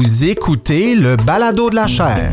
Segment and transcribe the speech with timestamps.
[0.00, 2.30] Vous écoutez le balado de la chaire.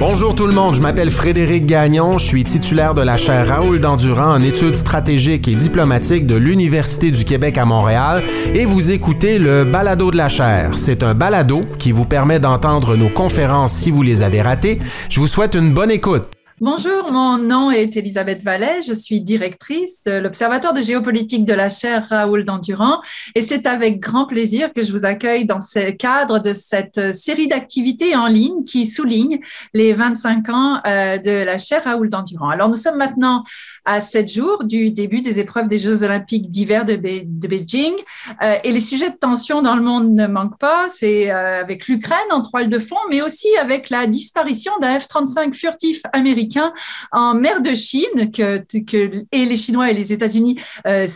[0.00, 3.78] Bonjour tout le monde, je m'appelle Frédéric Gagnon, je suis titulaire de la chaire Raoul
[3.78, 8.24] Dandurand en études stratégiques et diplomatiques de l'Université du Québec à Montréal
[8.54, 10.70] et vous écoutez le balado de la chaire.
[10.72, 14.80] C'est un balado qui vous permet d'entendre nos conférences si vous les avez ratées.
[15.10, 16.31] Je vous souhaite une bonne écoute.
[16.64, 21.68] Bonjour, mon nom est Elisabeth Vallet, je suis directrice de l'Observatoire de géopolitique de la
[21.68, 23.02] chaire Raoul Dandurand
[23.34, 27.48] et c'est avec grand plaisir que je vous accueille dans ce cadre de cette série
[27.48, 29.40] d'activités en ligne qui souligne
[29.74, 32.50] les 25 ans euh, de la chaire Raoul Dandurand.
[32.50, 33.42] Alors nous sommes maintenant
[33.84, 37.94] à sept jours du début des épreuves des Jeux olympiques d'hiver de, Beijing.
[38.42, 41.88] Euh, et les sujets de tension dans le monde ne manquent pas, c'est euh, avec
[41.88, 46.72] l'Ukraine en toile de fond mais aussi avec la disparition d'un F-35 furtif américain
[47.10, 51.06] en mer de Chine que, que et les Chinois et les États-Unis euh,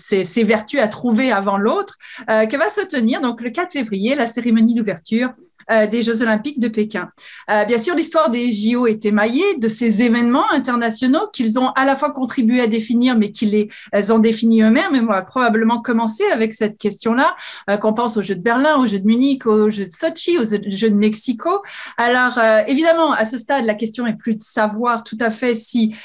[0.79, 1.97] à trouver avant l'autre,
[2.31, 5.31] euh, que va se tenir donc le 4 février la cérémonie d'ouverture
[5.73, 7.11] euh, des Jeux olympiques de Pékin.
[7.51, 11.85] Euh, bien sûr, l'histoire des JO est émaillée de ces événements internationaux qu'ils ont à
[11.85, 13.51] la fois contribué à définir, mais qu'ils
[13.93, 14.95] les ont définis eux-mêmes.
[14.95, 17.35] Et on va probablement commencer avec cette question-là,
[17.69, 20.39] euh, qu'on pense aux Jeux de Berlin, aux Jeux de Munich, aux Jeux de Sochi,
[20.39, 21.63] aux Jeux de Mexico.
[21.99, 25.97] Alors, évidemment, à ce stade, la question est plus de savoir tout à fait si,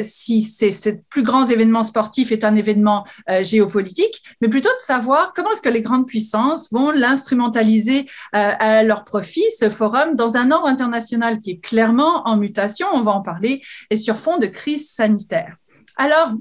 [0.00, 3.04] si ces, ces plus grands événements sportifs est un événement
[3.42, 9.01] géopolitique, mais plutôt de savoir comment est-ce que les grandes puissances vont l'instrumentaliser à leur
[9.04, 13.22] profit ce forum dans un ordre international qui est clairement en mutation, on va en
[13.22, 15.56] parler, et sur fond de crise sanitaire.
[15.96, 16.32] Alors,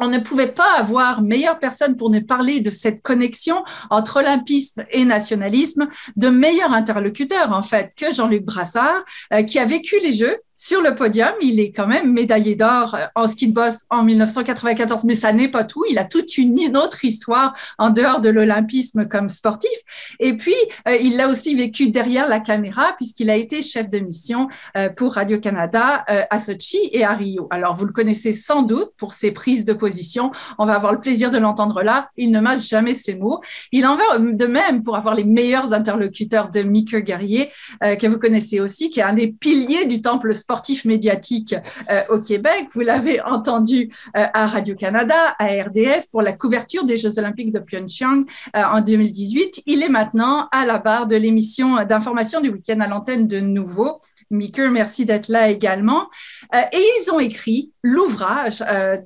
[0.00, 4.84] on ne pouvait pas avoir meilleure personne pour nous parler de cette connexion entre olympisme
[4.90, 10.12] et nationalisme, de meilleur interlocuteur en fait que Jean-Luc Brassard, euh, qui a vécu les
[10.12, 13.86] Jeux, sur le podium, il est quand même médaillé d'or euh, en ski de boss
[13.88, 15.86] en 1994, mais ça n'est pas tout.
[15.88, 19.70] Il a toute une autre histoire en dehors de l'olympisme comme sportif.
[20.18, 20.52] Et puis,
[20.86, 24.90] euh, il l'a aussi vécu derrière la caméra puisqu'il a été chef de mission euh,
[24.90, 27.48] pour Radio-Canada à Sochi et à Rio.
[27.50, 30.30] Alors, vous le connaissez sans doute pour ses prises de position.
[30.58, 32.10] On va avoir le plaisir de l'entendre là.
[32.18, 33.40] Il ne mâche jamais ses mots.
[33.72, 37.50] Il en va de même pour avoir les meilleurs interlocuteurs de Mickey Guerrier,
[37.80, 41.54] que vous connaissez aussi, qui est un des piliers du temple sportif sportif médiatique
[41.92, 42.70] euh, au Québec.
[42.72, 47.60] Vous l'avez entendu euh, à Radio-Canada, à RDS, pour la couverture des Jeux olympiques de
[47.60, 48.24] Pyeongchang
[48.56, 49.62] euh, en 2018.
[49.66, 54.00] Il est maintenant à la barre de l'émission d'information du week-end à l'antenne de Nouveau.
[54.30, 56.08] Miker, merci d'être là également.
[56.54, 58.98] Euh, et ils ont écrit l'ouvrage euh,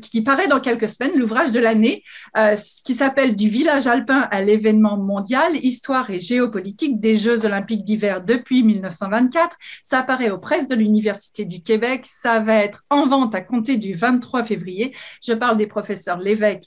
[0.00, 2.04] qui paraît dans quelques semaines, l'ouvrage de l'année,
[2.36, 2.54] euh,
[2.84, 8.22] qui s'appelle Du village alpin à l'événement mondial, histoire et géopolitique des Jeux olympiques d'hiver
[8.22, 9.56] depuis 1924.
[9.82, 12.04] Ça apparaît aux presses de l'Université du Québec.
[12.04, 14.94] Ça va être en vente à compter du 23 février.
[15.24, 16.64] Je parle des professeurs Lévesque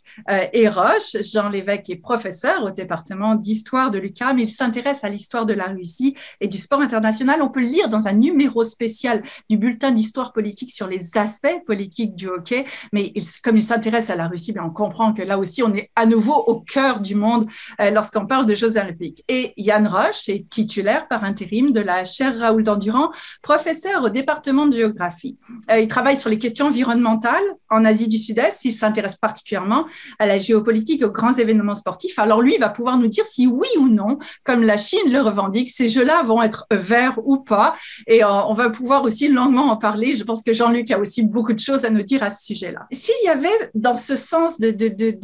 [0.51, 1.15] et Roche.
[1.21, 4.39] Jean Lévesque est professeur au département d'histoire de l'UQAM.
[4.39, 7.41] Il s'intéresse à l'histoire de la Russie et du sport international.
[7.41, 12.15] On peut lire dans un numéro spécial du bulletin d'histoire politique sur les aspects politiques
[12.15, 12.65] du hockey.
[12.91, 15.89] Mais comme il s'intéresse à la Russie, bien, on comprend que là aussi, on est
[15.95, 17.47] à nouveau au cœur du monde
[17.79, 19.23] euh, lorsqu'on parle de Jeux olympiques.
[19.27, 23.11] Et Yann Roche est titulaire par intérim de la chaire Raoul Dandurand,
[23.41, 25.37] professeur au département de géographie.
[25.71, 28.65] Euh, il travaille sur les questions environnementales en Asie du Sud-Est.
[28.65, 29.85] Il s'intéresse particulièrement
[30.19, 32.17] à la géopolitique, aux grands événements sportifs.
[32.17, 35.21] Alors lui, il va pouvoir nous dire si oui ou non, comme la Chine le
[35.21, 37.75] revendique, ces Jeux-là vont être verts ou pas.
[38.07, 40.15] Et euh, on va pouvoir aussi longuement en parler.
[40.15, 42.87] Je pense que Jean-Luc a aussi beaucoup de choses à nous dire à ce sujet-là.
[42.91, 44.75] S'il y avait dans ce sens de,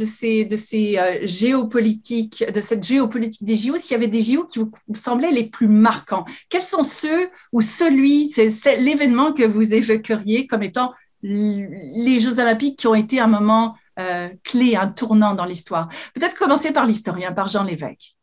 [0.06, 4.72] ces euh, géopolitiques, de cette géopolitique des JO, s'il y avait des JO qui vous
[4.96, 10.64] semblaient les plus marquants, quels sont ceux ou celui, c'est l'événement que vous évoqueriez comme
[10.64, 15.90] étant les Jeux olympiques qui ont été un moment euh, clé, un tournant dans l'histoire?
[16.14, 18.16] Peut-être commencer par l'historien, par Jean Lévesque.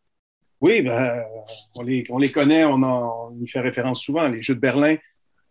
[0.61, 1.23] Oui, ben,
[1.77, 4.29] on, les, on les connaît, on, en, on y fait référence souvent.
[4.29, 4.97] Les Jeux de Berlin,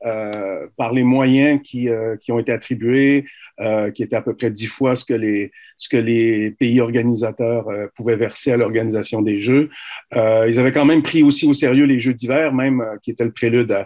[0.06, 3.26] euh, par les moyens qui, euh, qui ont été attribués,
[3.62, 6.82] euh, qui étaient à peu près dix fois ce que les, ce que les pays
[6.82, 9.70] organisateurs euh, pouvaient verser à l'organisation des Jeux.
[10.14, 13.24] Euh, ils avaient quand même pris aussi au sérieux les Jeux d'hiver, même qui étaient
[13.24, 13.86] le prélude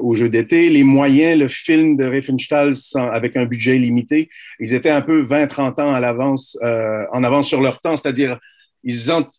[0.00, 0.70] aux Jeux d'été.
[0.70, 2.72] Les moyens, le film de Riefenstahl
[3.12, 7.60] avec un budget limité, ils étaient un peu 20-30 ans à l'avance, en avance sur
[7.60, 8.38] leur temps, c'est-à-dire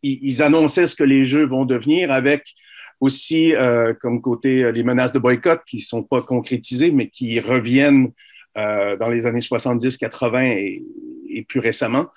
[0.04, 2.54] ils, annonçaient ce que les jeux vont devenir avec
[3.00, 7.40] aussi euh, comme côté euh, les menaces de boycott qui sont pas concrétisées, mais qui
[7.40, 8.12] reviennent
[8.58, 10.84] euh, dans les années 70, 80 et,
[11.30, 12.08] et plus récemment.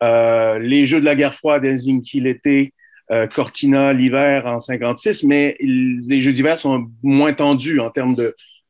[0.00, 2.72] les Jeux de la guerre froide, Helsinki l'été,
[3.34, 8.14] Cortina l'hiver en 56, mais les Jeux d'hiver sont moins tendus en termes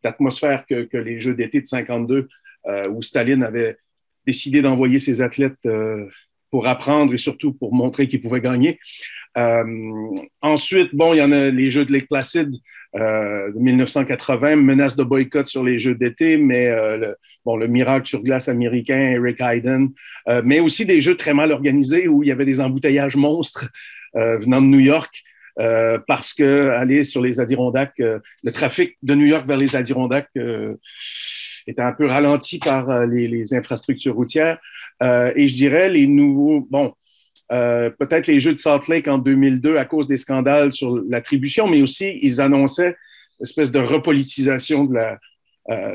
[0.02, 2.28] d'atmosphère que, que, les Jeux d'été de 52,
[2.90, 3.76] où Staline avait
[4.26, 5.58] décidé d'envoyer ses athlètes
[6.50, 8.78] pour apprendre et surtout pour montrer qu'ils pouvaient gagner.
[10.40, 12.50] ensuite, bon, il y en a les Jeux de Lake Placid
[12.94, 17.14] de 1980, menace de boycott sur les Jeux d'été, mais le,
[17.44, 19.90] bon, le miracle sur glace américain, Eric Hayden,
[20.42, 23.68] mais aussi des jeux très mal organisés où il y avait des embouteillages monstres
[24.14, 25.22] venant de New York.
[25.60, 29.74] Euh, parce que aller sur les Adirondacks, euh, le trafic de New York vers les
[29.74, 30.76] Adirondacks euh,
[31.68, 34.58] était un peu ralenti par les, infrastructures routières.
[35.02, 36.94] et je dirais les nouveaux, bon,
[37.48, 41.82] peut-être les Jeux de Salt Lake en 2002 à cause des scandales sur l'attribution, mais
[41.82, 42.96] aussi ils annonçaient
[43.38, 44.88] une espèce de repolitisation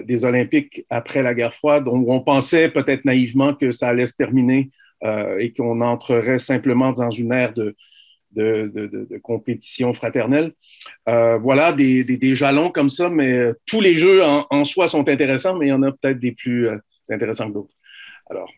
[0.03, 4.15] des Olympiques après la guerre froide, où on pensait peut-être naïvement que ça allait se
[4.15, 4.69] terminer
[5.39, 7.75] et qu'on entrerait simplement dans une ère de,
[8.35, 10.53] de, compétition fraternelle.
[11.09, 15.67] Euh, voilà, des, jalons comme ça, mais tous les jeux en, soi sont intéressants, mais
[15.67, 16.77] il y en a peut-être des plus euh,
[17.09, 17.73] intéressants que d'autres.
[18.29, 18.49] Alors.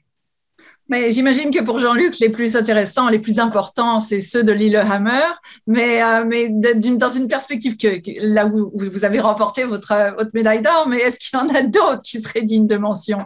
[0.88, 5.25] Mais j'imagine que pour Jean-Luc, les plus intéressants, les plus importants, c'est ceux de Lillehammer,
[5.66, 7.88] mais, euh, mais dans une perspective que,
[8.36, 11.63] là où, vous avez remporté votre, votre médaille d'or, mais est-ce qu'il y en a
[11.63, 13.18] d'autres qui seraient dignes de mention?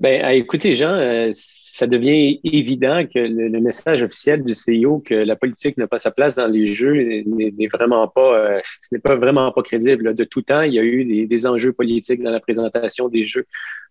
[0.00, 5.36] Ben, écoutez, Jean, euh, ça devient évident que le, message officiel du CIO que la
[5.36, 6.94] politique n'a pas sa place dans les jeux
[7.26, 8.60] n'est vraiment pas, euh,
[8.92, 10.14] n'est pas vraiment pas crédible.
[10.14, 13.44] De tout temps, il y a eu des, enjeux politiques dans la présentation des jeux.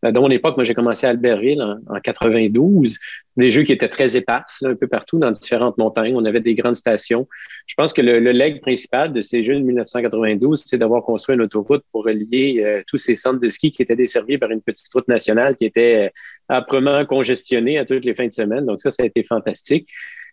[0.04, 2.98] Euh, dans mon époque, moi, j'ai commencé à Albertville en, en, 92,
[3.38, 6.16] des jeux qui étaient très éparses, un peu partout dans différentes montagnes.
[6.16, 7.28] On avait des grandes stations.
[7.68, 11.36] Je pense que le, le leg principal de ces jeux de 1992, c'est d'avoir construit
[11.36, 14.92] une autoroute pour relier tous ces centres de ski qui étaient desservis par une petite
[14.92, 16.10] route nationale qui était euh,
[16.50, 18.66] âprement congestionnée à toutes les fins de semaine.
[18.66, 19.88] Donc ça, ça a été fantastique.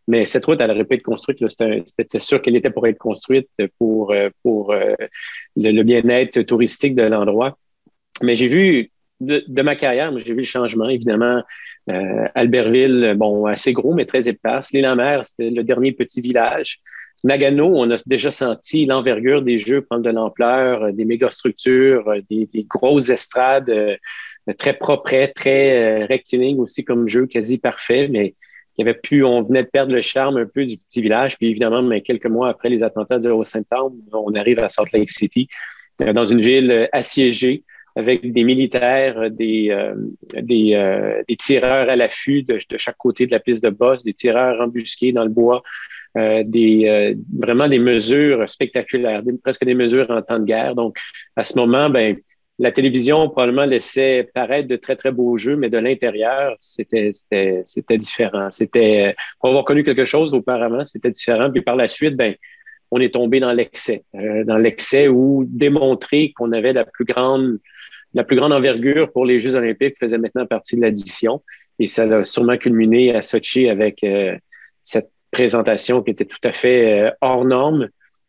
[0.09, 1.39] Mais cette route, elle n'aurait pas été construite.
[1.49, 4.15] C'était sûr qu'elle était pour être construite pour,
[4.45, 4.73] pour
[5.57, 7.59] le bien-être touristique de l'endroit.
[8.23, 8.91] Mais j'ai vu
[9.21, 11.43] de, ma carrière, j'ai vu le changement, évidemment.
[11.89, 14.73] Euh, Albertville, bon, assez gros, mais très épaisse.
[14.73, 16.81] L'île-en-Mer, c'était le dernier petit village.
[17.25, 22.21] Nagano, on a déjà senti l'envergure des jeux prendre de l'ampleur, euh, des mégastructures, euh,
[22.31, 23.73] des, des grosses estrades
[24.55, 28.35] très propres, très rectilignes aussi comme jeu, quasi parfait, mais
[28.79, 31.37] y avait plus, on venait de perdre le charme un peu du petit village.
[31.37, 34.91] Puis évidemment, mais quelques mois après les attentats du 11 septembre, on arrive à Salt
[34.93, 35.49] Lake City,
[35.99, 37.65] dans une ville assiégée
[37.97, 39.95] avec des militaires, des, euh,
[40.43, 44.13] des, euh, des, tireurs à l'affût de, chaque côté de la piste de bosse, des
[44.13, 45.63] tireurs embusqués dans le bois,
[46.19, 50.75] euh, des, euh, vraiment des mesures spectaculaires, presque des mesures en temps de guerre.
[50.75, 50.99] Donc,
[51.37, 52.17] à ce moment, ben,
[52.59, 57.99] la télévision probablement laissait paraître de très, très beaux jeux, mais de l'intérieur, c'était, c'était,
[57.99, 58.51] différent.
[58.51, 61.51] C'était, pour avoir connu quelque chose auparavant, c'était différent.
[61.51, 62.35] Puis par la suite, ben,
[62.91, 67.59] on est tombé dans l'excès, dans l'excès où démontrer qu'on avait la plus grande
[68.15, 71.43] la plus grande envergure pour les Jeux olympiques faisait maintenant partie de l'addition.
[71.79, 74.37] Et ça a sûrement culminé à Sochi avec euh,
[74.83, 77.89] cette présentation qui était tout à fait euh, hors norme,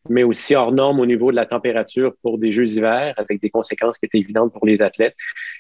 [0.10, 3.50] mais aussi hors norme au niveau de la température pour des Jeux hiver, avec des
[3.50, 5.16] conséquences qui étaient évidentes pour les athlètes.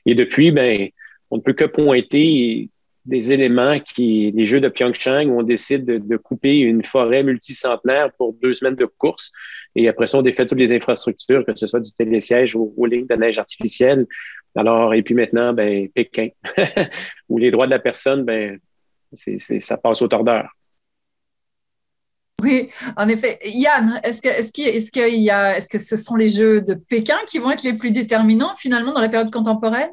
[0.06, 0.90] Et depuis, ben,
[1.30, 2.70] on ne peut que pointer
[3.08, 8.12] des éléments qui, les Jeux de Pyeongchang, où on décide de, couper une forêt multicentenaire
[8.18, 9.32] pour deux semaines de course.
[9.76, 12.86] Et après ça, on défait toutes les infrastructures, que ce soit du télésiège ou aux
[12.86, 14.06] lignes de neige artificielle.
[14.56, 16.30] Alors, et puis maintenant, ben, Pékin,
[17.30, 18.60] où les droits de la personne, ben,
[19.14, 20.50] c'est, ça passe au tordeur.
[22.44, 23.40] Oui, en effet.
[23.46, 28.56] Yann, est-ce que, ce sont les Jeux de Pékin qui vont être les plus déterminants
[28.58, 29.90] finalement dans la période contemporaine?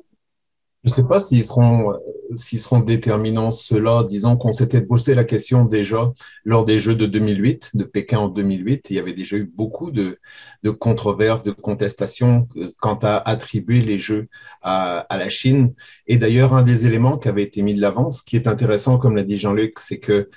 [0.84, 4.04] Je ne sais pas s'ils seront, déterminants ceux-là.
[4.04, 6.12] Disons qu'on s'était posé la question déjà
[6.44, 8.90] lors des Jeux de 2008, de Pékin en 2008.
[8.90, 10.18] Il y avait déjà eu beaucoup de,
[10.78, 14.28] controverses, de contestations euh, quant à attribuer les Jeux
[14.60, 15.72] à, à la Chine.
[16.06, 18.98] Et d'ailleurs, un des éléments qui avait été mis de l'avant, ce qui est intéressant,
[18.98, 20.28] comme l'a dit Jean-Luc, c'est que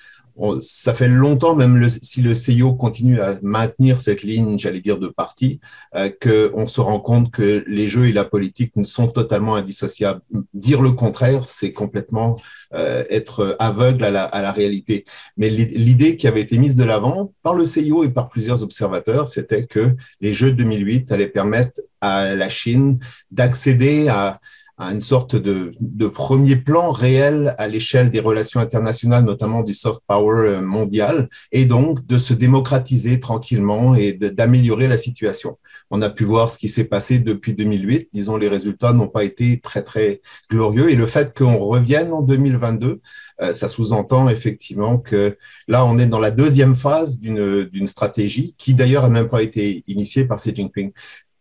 [0.59, 5.07] ça fait longtemps, même si le CIO continue à maintenir cette ligne, j'allais dire, de
[5.07, 5.59] parti,
[5.95, 10.21] euh, qu'on se rend compte que les jeux et la politique sont totalement indissociables.
[10.53, 12.39] Dire le contraire, c'est complètement
[12.73, 15.05] euh, être aveugle à la, à la réalité.
[15.37, 19.27] Mais l'idée qui avait été mise de l'avant par le CIO et par plusieurs observateurs,
[19.27, 22.99] c'était que les Jeux de 2008 allaient permettre à la Chine
[23.31, 24.39] d'accéder à
[24.77, 29.73] à une sorte de, de premier plan réel à l'échelle des relations internationales, notamment du
[29.73, 35.57] soft power euh, mondial, et donc de se démocratiser tranquillement et d'améliorer la situation.
[35.89, 38.09] On a pu voir ce qui s'est passé depuis 2008.
[38.13, 40.91] Disons, les résultats n'ont pas été très, très glorieux.
[40.91, 43.01] Et le fait qu'on revienne en 2022,
[43.41, 48.73] euh, ça sous-entend effectivement que là, on est dans la deuxième phase d'une stratégie qui
[48.73, 50.91] d'ailleurs a même pas été initiée par Xi Jinping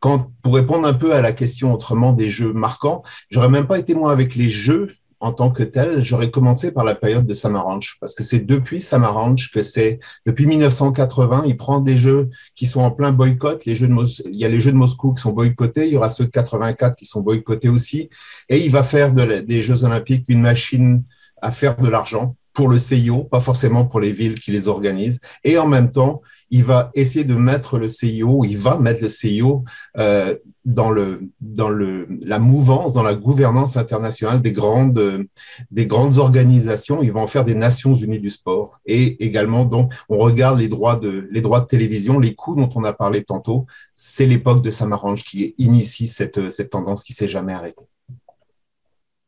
[0.00, 3.94] pour répondre un peu à la question autrement des jeux marquants, j'aurais même pas été
[3.94, 7.96] moi avec les jeux en tant que tel, j'aurais commencé par la période de Samaranch,
[8.00, 12.80] parce que c'est depuis Samaranch que c'est, depuis 1980, il prend des jeux qui sont
[12.80, 13.64] en plein boycott.
[13.64, 13.94] Les jeux de
[14.30, 16.30] il y a les jeux de Moscou qui sont boycottés, il y aura ceux de
[16.30, 18.10] 84 qui sont boycottés aussi,
[18.48, 21.02] et il va faire des Jeux olympiques une machine
[21.40, 25.20] à faire de l'argent pour le CIO, pas forcément pour les villes qui les organisent.
[25.44, 29.08] Et en même temps, il va essayer de mettre le CIO, il va mettre le
[29.08, 29.64] CIO
[29.98, 30.34] euh,
[30.64, 35.26] dans, le, dans le, la mouvance, dans la gouvernance internationale des grandes,
[35.70, 37.02] des grandes organisations.
[37.02, 38.78] Il va en faire des Nations Unies du sport.
[38.86, 42.70] Et également, donc, on regarde les droits de, les droits de télévision, les coûts dont
[42.74, 43.66] on a parlé tantôt.
[43.94, 47.86] C'est l'époque de Samaranch qui initie cette, cette tendance qui s'est jamais arrêtée.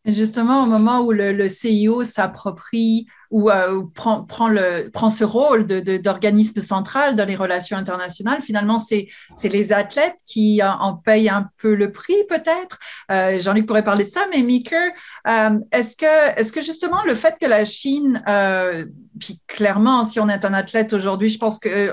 [0.05, 5.25] Justement, au moment où le, le CIO s'approprie ou euh, prend, prend, le, prend ce
[5.25, 9.09] rôle d'organisme de, central dans les relations internationales, finalement, c'est
[9.45, 12.79] les athlètes qui en, payent un peu le prix, peut-être.
[13.11, 14.93] Euh, Jean-Luc pourrait parler de ça, mais Meeker,
[15.27, 18.87] euh, est-ce que, est que justement le fait que la Chine, euh,
[19.21, 21.93] puis clairement, si on est un athlète aujourd'hui, je pense que euh,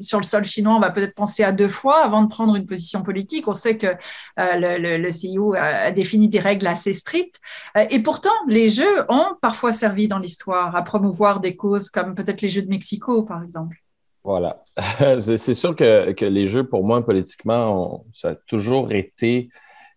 [0.00, 2.66] sur le sol chinois, on va peut-être penser à deux fois avant de prendre une
[2.66, 3.48] position politique.
[3.48, 3.94] On sait que
[4.36, 7.40] le, le, le, CEO a défini des règles assez strictes.
[7.90, 12.42] et pourtant, les Jeux ont parfois servi dans l'histoire à promouvoir des causes comme peut-être
[12.42, 13.78] les Jeux de Mexico, par exemple.
[14.24, 14.62] Voilà.
[15.20, 19.50] C'est sûr que, que, les Jeux, pour moi, politiquement, ça a toujours été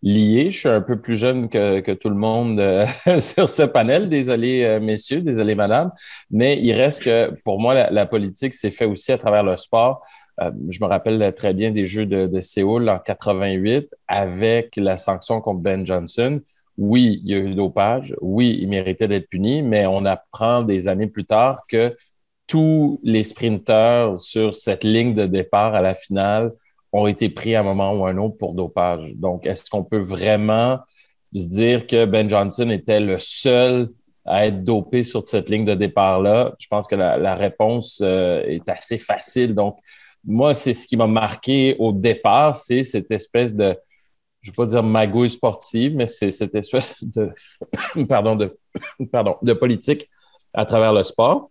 [0.04, 0.52] lié.
[0.52, 2.86] Je suis un peu plus jeune que, que tout le monde euh,
[3.20, 4.10] sur ce panel.
[4.10, 5.92] Désolé, euh, messieurs, désolé, madame.
[6.30, 10.06] Mais il reste que, pour moi, la, politique s'est fait aussi à travers le sport.
[10.42, 14.98] Euh, je me rappelle très bien des Jeux de, de Séoul en 88 avec la
[14.98, 16.42] sanction contre Ben Johnson
[16.78, 20.88] oui, il y a eu dopage, oui, il méritait d'être puni, mais on apprend des
[20.88, 21.96] années plus tard que
[22.46, 26.54] tous les sprinteurs sur cette ligne de départ à la finale
[26.94, 29.14] ont été pris à un moment ou un autre pour dopage.
[29.16, 30.80] Donc, est-ce qu'on peut vraiment
[31.36, 33.90] se dire que Ben Johnson était le seul
[34.26, 36.54] à être dopé sur cette ligne de départ-là?
[36.58, 39.54] Je pense que la, réponse euh, est assez facile.
[39.54, 39.78] Donc,
[40.26, 43.78] moi, c'est ce qui m'a marqué au départ, c'est cette espèce de
[44.48, 47.32] je ne vais pas dire magouille sportive, mais c'est cette espèce de,
[48.08, 48.58] pardon, de,
[49.12, 50.10] pardon, de politique
[50.54, 51.50] à travers le sport.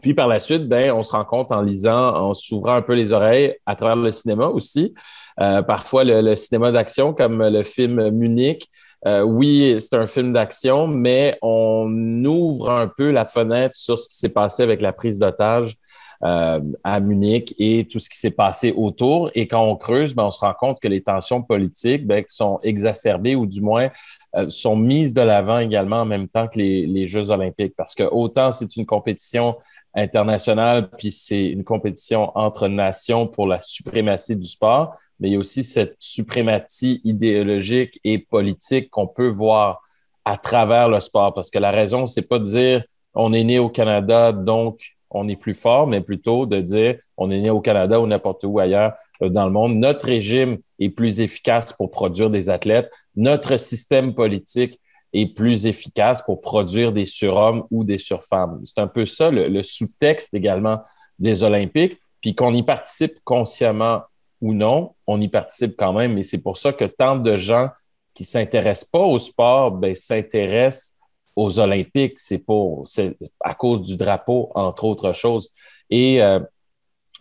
[0.00, 2.94] Puis par la suite, ben, on se rend compte en lisant, en s'ouvrant un peu
[2.94, 4.94] les oreilles à travers le cinéma aussi.
[5.40, 8.68] Euh, parfois, le, cinéma d'action, comme le film Munich,
[9.06, 14.08] euh, oui, c'est un film d'action, mais on ouvre un peu la fenêtre sur ce
[14.08, 15.76] qui s'est passé avec la prise d'otage
[16.24, 19.32] euh, à Munich et tout ce qui s'est passé autour.
[19.34, 22.60] Et quand on creuse, ben, on se rend compte que les tensions politiques ben, sont
[22.62, 23.90] exacerbées ou du moins
[24.36, 27.74] euh, sont mises de l'avant également en même temps que les, Jeux olympiques.
[27.76, 29.56] Parce que autant c'est une compétition
[29.96, 35.36] internationale, puis c'est une compétition entre nations pour la suprématie du sport, mais il y
[35.36, 39.82] a aussi cette suprématie idéologique et politique qu'on peut voir
[40.24, 41.34] à travers le sport.
[41.34, 45.28] Parce que la raison, c'est pas de dire on est né au Canada, donc on
[45.28, 48.58] est plus fort, mais plutôt de dire on est né au Canada ou n'importe où
[48.58, 49.76] ailleurs euh, dans le monde.
[49.76, 52.90] Notre régime est plus efficace pour produire des athlètes.
[53.14, 54.80] Notre système politique
[55.12, 58.60] est plus efficace pour produire des surhommes ou des surfemmes.
[58.64, 60.80] C'est un peu ça le, sous-texte également
[61.18, 61.98] des Olympiques.
[62.20, 64.02] Puis qu'on y participe consciemment
[64.40, 66.16] ou non, on y participe quand même.
[66.18, 67.68] Et c'est pour ça que tant de gens
[68.14, 70.94] qui s'intéressent pas au sport, ben, s'intéressent
[71.36, 75.50] aux Olympiques, c'est pour c'est à cause du drapeau, entre autres choses.
[75.90, 76.40] Et euh,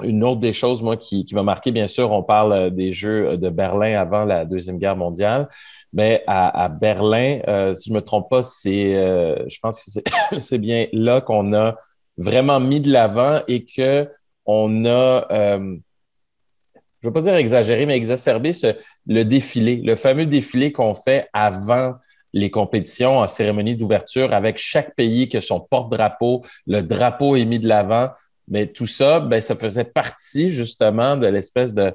[0.03, 2.91] une autre des choses, moi, qui, qui m'a marqué, bien sûr, on parle euh, des
[2.91, 5.47] Jeux de Berlin avant la Deuxième Guerre mondiale.
[5.93, 8.93] Mais à, Berlin, euh, si je me trompe pas, c'est,
[9.49, 11.75] je pense que c'est bien là qu'on a
[12.17, 14.09] vraiment mis de l'avant et que
[14.45, 15.27] on a,
[17.01, 18.75] je ne veux pas dire exagéré, mais exacerbé ce,
[19.07, 21.95] le défilé, le fameux défilé qu'on fait avant
[22.33, 27.59] les compétitions en cérémonie d'ouverture avec chaque pays que son porte-drapeau, le drapeau est mis
[27.59, 28.09] de l'avant.
[28.47, 31.93] Mais tout ça, ben, ça faisait partie justement de l'espèce de,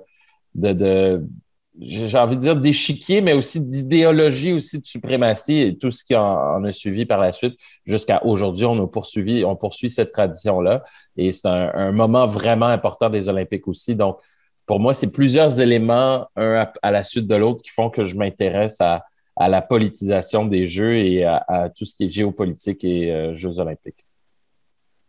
[1.79, 6.15] j'ai envie de dire d'échiquier, mais aussi d'idéologie aussi de suprématie et tout ce qui
[6.15, 8.65] en, a suivi par la suite jusqu'à aujourd'hui.
[8.65, 10.85] On a poursuivi, on poursuit cette tradition-là
[11.17, 13.95] et c'est un, moment vraiment important des Olympiques aussi.
[13.95, 14.19] Donc,
[14.65, 18.17] pour moi, c'est plusieurs éléments, un à la suite de l'autre, qui font que je
[18.17, 19.05] m'intéresse à,
[19.37, 23.59] à la politisation des Jeux et à, tout ce qui est géopolitique et euh, Jeux
[23.59, 24.07] olympiques.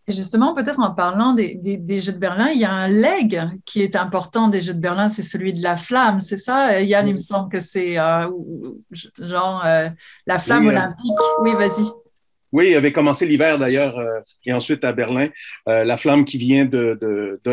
[0.10, 1.60] Justement, peut-être en parlant des,
[2.00, 5.10] Jeux de Berlin, il y a un leg qui est important des Jeux de Berlin,
[5.10, 8.30] c'est celui de la flamme, c'est ça Yann, il me semble que c'est euh,
[9.22, 9.90] genre euh,
[10.26, 11.12] la flamme olympique.
[11.42, 11.86] Oui, vas-y.
[12.54, 14.00] Oui, il avait commencé l'hiver d'ailleurs,
[14.46, 15.28] et ensuite à Berlin.
[15.66, 17.52] la flamme qui vient de, de, de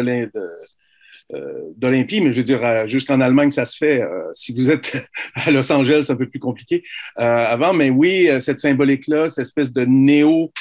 [1.77, 4.03] d'Olympie, mais je veux dire, jusqu'en Allemagne, ça se fait.
[4.35, 5.05] si vous êtes
[5.35, 6.85] à Los Angeles, c'est un peu plus compliqué
[7.17, 10.53] avant, mais oui, cette symbolique-là, cette espèce de néo-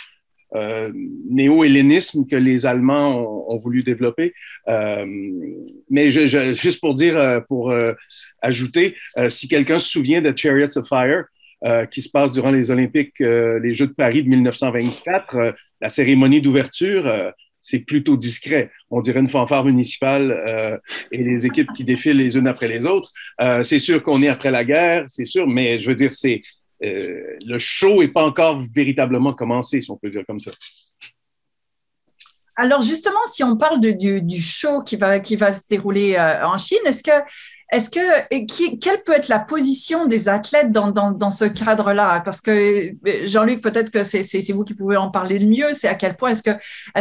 [0.55, 0.91] euh,
[1.29, 4.33] néo-hellénisme que les Allemands ont, voulu développer.
[4.67, 5.05] Euh,
[5.89, 7.73] mais juste pour dire, euh, pour
[8.41, 8.95] ajouter,
[9.29, 11.25] si quelqu'un se souvient de Chariots of Fire,
[11.91, 17.09] qui se passe durant les Olympiques, les Jeux de Paris de 1924, la cérémonie d'ouverture,
[17.65, 18.69] c'est plutôt discret.
[18.91, 23.09] On dirait une fanfare municipale et les équipes qui défilent les unes après les autres.
[23.63, 26.41] c'est sûr qu'on est après la guerre, c'est sûr, mais je veux dire, c'est
[26.83, 30.51] euh, le show n'est pas encore véritablement commencé, si on peut dire comme ça.
[32.55, 37.01] Alors justement, si on parle du, show qui va, se dérouler euh, en Chine, est-ce
[37.01, 37.11] que
[37.73, 42.21] est-ce que quelle peut être la position des athlètes dans, ce cadre-là?
[42.23, 42.91] Parce que
[43.25, 45.73] Jean-Luc, peut-être que c'est vous qui pouvez en parler le mieux.
[45.73, 46.43] C'est à quel point est-ce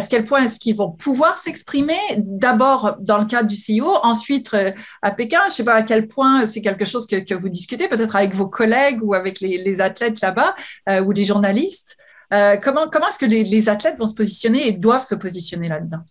[0.09, 1.99] quel point est-ce qu'ils vont pouvoir s'exprimer?
[2.17, 5.41] D'abord dans le cadre du CIO, ensuite euh, à Pékin.
[5.43, 8.35] Je ne sais pas à quel point c'est quelque chose que, vous discutez, peut-être avec
[8.35, 10.55] vos collègues ou avec les, athlètes là-bas
[10.89, 11.97] euh, ou des journalistes.
[12.33, 16.05] Euh, comment comment est-ce que les athlètes vont se positionner et doivent se positionner là-dedans?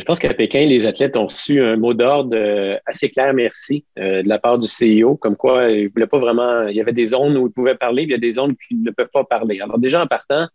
[0.00, 3.84] Je pense qu'à Pékin, les athlètes ont reçu un mot d'ordre euh, assez clair, merci,
[3.98, 6.66] euh, de la part du CIO, comme quoi ils voulaient pas vraiment.
[6.68, 8.82] Il y avait des zones où ils pouvaient parler, il y a des zones ils
[8.82, 9.60] ne peuvent pas parler.
[9.60, 10.46] Alors, déjà en partant,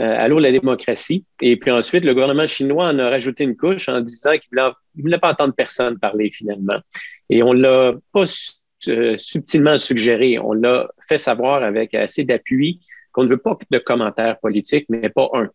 [0.00, 1.24] euh, allô la démocratie.
[1.42, 4.70] Et puis ensuite, le gouvernement chinois en a rajouté une couche en disant qu'il ne
[5.02, 6.78] voulait, pas entendre personne parler finalement.
[7.30, 8.24] Et on l'a pas
[9.16, 12.80] subtilement suggéré, on l'a fait savoir avec assez d'appui
[13.10, 15.50] qu'on ne veut pas de commentaires politiques, mais pas un.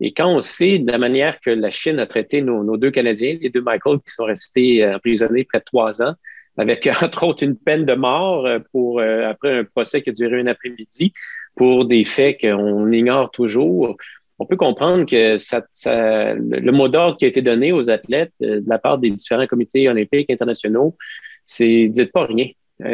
[0.00, 3.36] Et quand on sait de la manière que la Chine a traité nos, deux Canadiens,
[3.40, 6.14] les deux Michael qui sont restés euh, emprisonnés près de trois ans,
[6.56, 10.12] avec entre autres une peine de mort euh, pour euh, après un procès qui a
[10.12, 11.12] duré un après-midi
[11.54, 13.96] pour des faits qu'on ignore toujours.
[14.38, 18.64] On peut comprendre que ça, le mot d'ordre qui a été donné aux athlètes de
[18.66, 20.96] la part des différents comités olympiques internationaux,
[21.44, 22.46] c'est dites pas rien.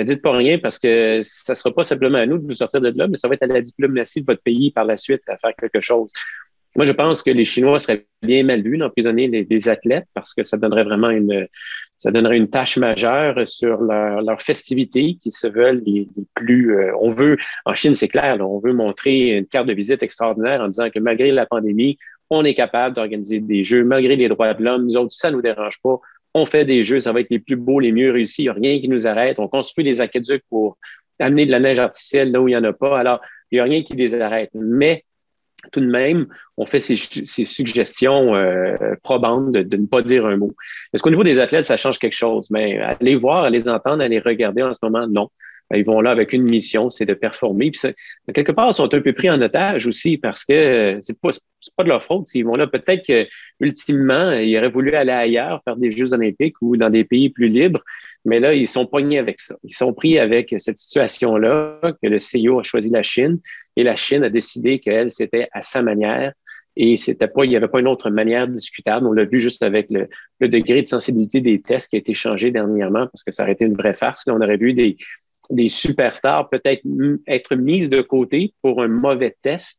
[0.03, 2.93] dites pas rien parce que ça sera pas simplement à nous de vous sortir de
[2.97, 5.37] là, mais ça va être à la diplomatie de votre pays par la suite à
[5.37, 6.11] faire quelque chose.
[6.75, 10.43] Moi, je pense que les Chinois seraient bien mal vus d'emprisonner les, athlètes parce que
[10.43, 11.47] ça donnerait vraiment une,
[11.97, 16.77] ça donnerait une tâche majeure sur leurs leur festivités qui se veulent les, plus.
[16.77, 20.61] Euh, on veut, en Chine, c'est clair, on veut montrer une carte de visite extraordinaire
[20.61, 21.97] en disant que malgré la pandémie,
[22.31, 24.85] on est capable d'organiser des jeux, malgré les droits de l'homme.
[24.85, 25.99] Nous autres, ça ne nous dérange pas.
[26.35, 28.43] On fait des jeux, ça va être les plus beaux, les mieux réussis.
[28.43, 29.39] Il n'y a rien qui nous arrête.
[29.39, 30.77] On construit des aqueducs pour
[31.19, 32.99] amener de la neige artificielle là où il n'y en a pas.
[32.99, 34.51] Alors, il n'y a rien qui les arrête.
[34.55, 35.05] Mais
[35.73, 40.55] tout de même, on fait ces, suggestions euh, probantes de, ne pas dire un mot.
[40.93, 42.51] Est-ce qu'au niveau des athlètes, ça change quelque chose?
[42.51, 45.31] Mais aller voir, à les entendre, les regarder en ce moment, non.
[45.75, 47.73] Ils vont là avec une mission, c'est de performer.
[47.73, 47.93] Puis
[48.33, 51.31] quelque part, ils sont un peu pris en otage aussi parce que c'est pas,
[51.77, 52.33] pas de leur faute.
[52.35, 53.27] Ils vont là, peut-être que
[53.59, 57.49] ultimement, ils auraient voulu aller ailleurs, faire des Jeux olympiques ou dans des pays plus
[57.49, 57.83] libres.
[58.27, 59.55] Mais là, ils sont pognés avec ça.
[59.63, 63.39] Ils sont pris avec cette situation-là que le CEO a choisi la Chine
[63.77, 66.33] et la Chine a décidé qu'elle, c'était à sa manière
[66.75, 69.07] et c'était pas, il n'y avait pas une autre manière discutable.
[69.07, 70.09] On l'a vu juste avec le,
[70.41, 73.65] degré de sensibilité des tests qui a été changé dernièrement parce que ça aurait été
[73.65, 74.27] une vraie farce.
[74.27, 74.97] Là, on aurait vu des,
[75.49, 76.83] des superstars peut-être
[77.29, 79.79] être mises de côté pour un mauvais test.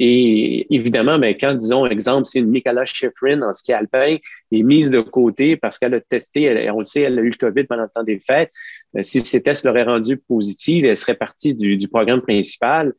[0.00, 4.16] Et évidemment, ben, quand, disons, exemple, c'est une Nicolas Schifrin en ski alpin
[4.52, 7.36] est mise de côté parce qu'elle a testé, on le sait, elle a eu le
[7.36, 8.52] COVID pendant le temps des fêtes.
[8.96, 12.94] Euh, si ces tests l'auraient rendue positive, elle serait partie du, programme principal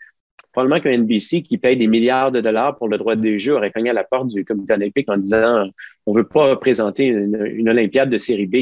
[0.51, 3.71] probablement qu'un NBC qui paye des milliards de dollars pour le droit des Jeux aurait
[3.71, 5.69] cogné à la porte du comité olympique en disant
[6.07, 8.55] on veut pas présenter une, Olympiade de série B.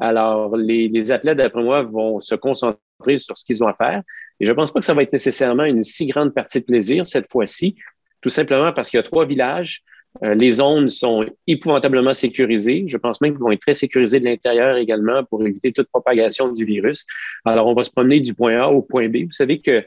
[0.00, 4.02] Alors, les, athlètes, d'après moi, vont se concentrer sur ce qu'ils ont faire.
[4.40, 7.06] Et je pense pas que ça va être nécessairement une si grande partie de plaisir
[7.06, 7.76] cette fois-ci,
[8.20, 9.82] tout simplement parce qu'il y a trois villages.
[10.22, 12.84] Euh, les zones sont épouvantablement sécurisées.
[12.86, 16.50] Je pense même qu'ils vont être très sécurisés de l'intérieur également pour éviter toute propagation
[16.52, 17.04] du virus.
[17.44, 19.24] Alors, on va se promener du point A au point B.
[19.24, 19.84] Vous savez que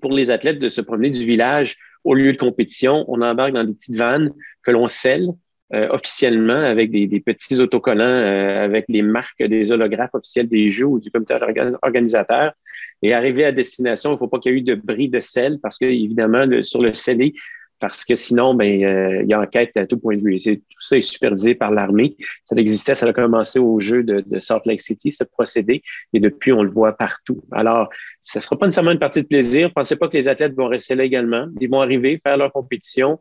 [0.00, 3.04] pour les athlètes de se promener du village au lieu de compétition.
[3.08, 5.28] On embarque dans des petites vannes que l'on scelle
[5.72, 10.86] euh, officiellement avec des, petits autocollants euh, avec les marques des holographes officiels des Jeux
[10.86, 11.36] ou du comité
[11.82, 12.52] organisateur.
[13.02, 15.20] Et arrivé à destination, il ne faut pas qu'il y ait eu de bris de
[15.20, 17.34] sel parce que, évidemment, sur le scellé,
[17.80, 20.38] parce que sinon, ben, euh, il y a enquête à tout point de vue.
[20.38, 22.16] tout ça est supervisé par l'armée.
[22.44, 25.82] Ça existait, ça a commencé au jeu de, Salt Lake City, ce procédé,
[26.14, 27.42] et depuis, on le voit partout.
[27.52, 27.90] Alors,
[28.22, 29.70] ça ne sera pas nécessairement une partie de plaisir.
[29.74, 31.46] Pensez pas que les athlètes vont rester là également.
[31.60, 33.20] Ils vont arriver, faire leur compétition.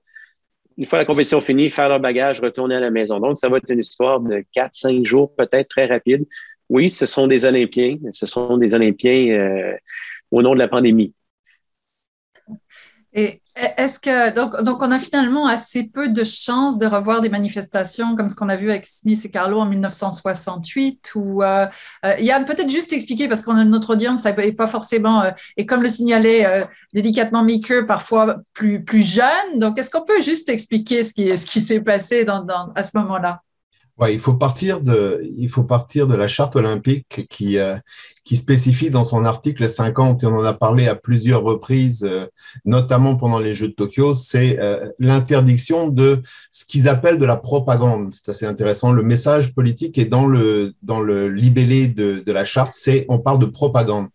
[0.78, 3.20] Une fois la compétition finie, faire leur bagage, retourner à la maison.
[3.20, 6.26] Donc, ça va être une histoire de quatre, cinq jours, peut-être très rapide.
[6.70, 9.76] Oui, ce sont des Olympiens, ce sont des Olympiens euh,
[10.32, 11.14] au nom de la pandémie.
[13.14, 17.30] Et Est-ce que donc, donc on a finalement assez peu de chances de revoir des
[17.30, 21.68] manifestations comme ce qu'on a vu avec Smith et Carlo en 1968 ou euh,
[22.06, 25.68] euh, Yann peut-être juste expliquer parce qu'on a notre audience n'est pas forcément euh, et
[25.68, 26.64] comme le signalait euh,
[26.96, 29.60] délicatement Maker parfois plus plus jeune.
[29.60, 32.98] Donc est-ce qu'on peut juste expliquer ce qui ce qui s'est passé dans, à ce
[32.98, 33.42] moment-là?
[34.00, 37.76] Ouais, il faut partir de, il faut partir de la charte olympique qui, euh,
[38.24, 42.26] qui spécifie dans son article 50, et on en a parlé à plusieurs reprises, euh,
[42.66, 47.38] notamment pendant les Jeux de Tokyo, c'est euh, l'interdiction de ce qu'ils appellent de la
[47.38, 48.12] propagande.
[48.12, 48.92] C'est assez intéressant.
[48.92, 53.20] Le message politique est dans le, dans le libellé de, de la charte, c'est, on
[53.20, 54.08] parle de propagande,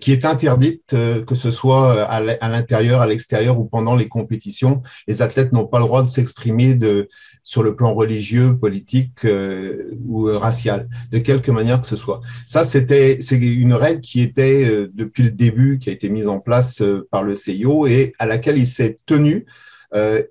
[0.00, 4.82] qui est interdite, que ce soit à l'intérieur, à l'extérieur ou pendant les compétitions.
[5.06, 7.08] Les athlètes n'ont pas le droit de s'exprimer de,
[7.44, 12.20] sur le plan religieux, politique euh, ou racial, de quelque manière que ce soit.
[12.46, 16.28] Ça, c'était c'est une règle qui était euh, depuis le début, qui a été mise
[16.28, 19.46] en place euh, par le CIO et à laquelle il s'est tenu.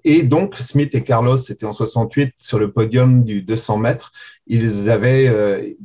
[0.04, 4.12] et donc, Smith et Carlos, c'était en 68 sur le podium du 200 mètres.
[4.47, 5.78] Ils avaient,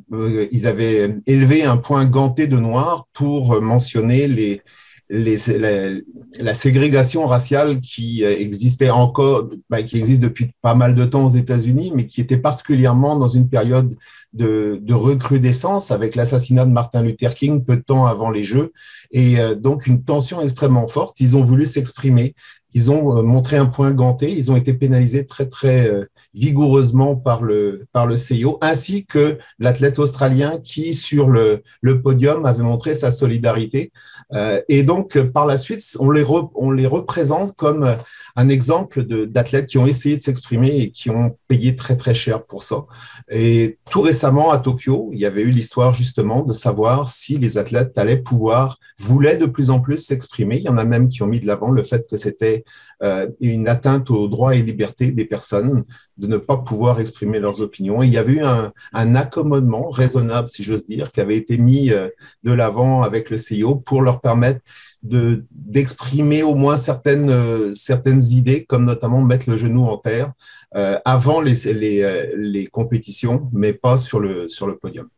[0.51, 4.63] ils avaient élevé un point ganté de noir pour mentionner les,
[5.09, 11.27] la, ségrégation raciale qui euh, existait encore, bah, qui existe depuis pas mal de temps
[11.27, 13.95] aux États-Unis, mais qui était particulièrement dans une période
[14.33, 18.73] de, de recrudescence avec l'assassinat de Martin Luther King peu de temps avant les Jeux,
[19.13, 21.21] et euh, donc une tension extrêmement forte.
[21.21, 22.35] Ils ont voulu s'exprimer,
[22.77, 25.91] ils ont euh, montré un point ganté, ils ont été pénalisés très très
[26.37, 32.45] vigoureusement par le, par le CIO, ainsi que l'athlète australien qui, sur le, le, podium,
[32.45, 33.91] avait montré sa solidarité.
[34.35, 37.97] Euh, et donc, par la suite, on les, on les représente comme
[38.37, 42.45] un exemple d'athlètes qui ont essayé de s'exprimer et qui ont payé très très cher
[42.45, 42.85] pour ça.
[43.31, 47.57] Et tout récemment à Tokyo, il y avait eu l'histoire justement de savoir si les
[47.57, 50.59] athlètes allaient pouvoir, voulaient de plus en plus s'exprimer.
[50.59, 52.65] Il y en a même qui ont mis de l'avant le fait que c'était
[53.03, 55.83] euh, une atteinte aux droits et libertés des personnes
[56.19, 58.03] de ne pas pouvoir exprimer leurs opinions.
[58.03, 61.57] Et il y avait eu un, un accommodement raisonnable, si j'ose dire, qui avait été
[61.59, 62.09] mis euh,
[62.43, 64.61] de l'avant avec le CIO pour leur permettre
[65.03, 70.33] d'exprimer au moins certaines, euh, certaines idées, comme notamment mettre le genou en terre
[70.75, 75.09] euh, avant les, les, euh, les, compétitions, mais pas sur le, sur le podium.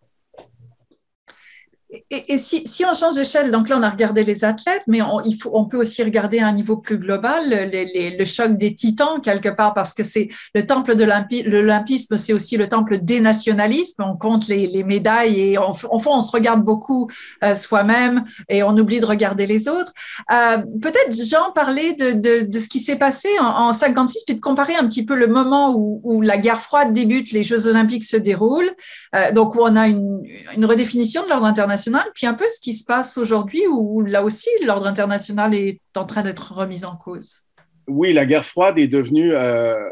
[2.11, 5.23] Et, si, si, on change d'échelle, donc là on a regardé les athlètes, mais on,
[5.23, 8.75] il faut, on peut aussi regarder à un niveau plus global le, le choc des
[8.75, 13.21] titans quelque part parce que c'est le temple de l'olympisme, c'est aussi le temple des
[13.21, 14.05] nationalismes.
[14.07, 17.09] On compte les, les médailles et en fond on se regarde beaucoup
[17.43, 19.95] euh, soi-même et on oublie de regarder les autres.
[20.31, 24.35] Euh, Peut-être Jean parlait de, de, de ce qui s'est passé en, en 56 puis
[24.35, 27.67] de comparer un petit peu le moment où, où, la guerre froide débute, les Jeux
[27.67, 28.75] olympiques se déroulent,
[29.15, 30.23] euh, donc où on a une,
[30.55, 31.78] une redéfinition de l'ordre international
[32.15, 36.05] puis un peu ce qui se passe aujourd'hui où là aussi l'ordre international est en
[36.05, 37.43] train d'être remis en cause.
[37.87, 39.89] Oui, la guerre froide est devenue, euh,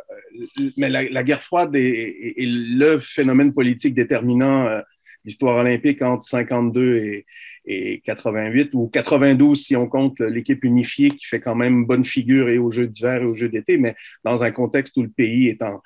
[0.77, 4.81] mais la, guerre froide est, le phénomène politique déterminant euh,
[5.25, 7.27] l'histoire olympique entre 52 et,
[7.65, 12.49] et 88 ou 92 si on compte l'équipe unifiée qui fait quand même bonne figure
[12.49, 15.49] et aux Jeux d'hiver et aux Jeux d'été, mais dans un contexte où le pays
[15.49, 15.83] est en,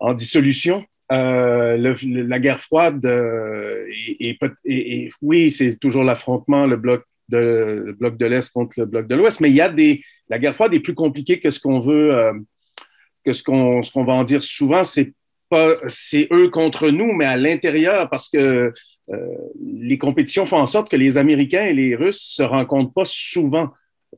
[0.00, 0.84] en dissolution.
[1.12, 3.84] Euh, la guerre froide, euh,
[4.18, 9.50] et, oui, c'est toujours l'affrontement, le bloc de, l'Est contre le bloc de l'Ouest, mais
[9.50, 12.32] il y a des, la guerre froide est plus compliquée que ce qu'on veut, euh,
[13.24, 14.82] que ce qu'on, ce qu'on va en dire souvent.
[14.84, 15.12] C'est
[15.50, 18.72] pas, c'est eux contre nous, mais à l'intérieur, parce que
[19.62, 23.68] les compétitions font en sorte que les Américains et les Russes se rencontrent pas souvent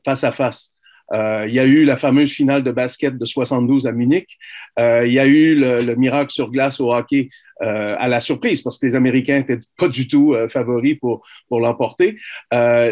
[0.05, 0.73] face à face.
[1.13, 4.37] Euh, il y a eu la fameuse finale de basket de 72 à Munich.
[4.79, 7.29] Euh, il y a eu le, miracle sur glace au hockey
[7.61, 11.59] euh, à la surprise parce que les Américains n'étaient pas du tout favoris pour, pour
[11.59, 12.17] l'emporter.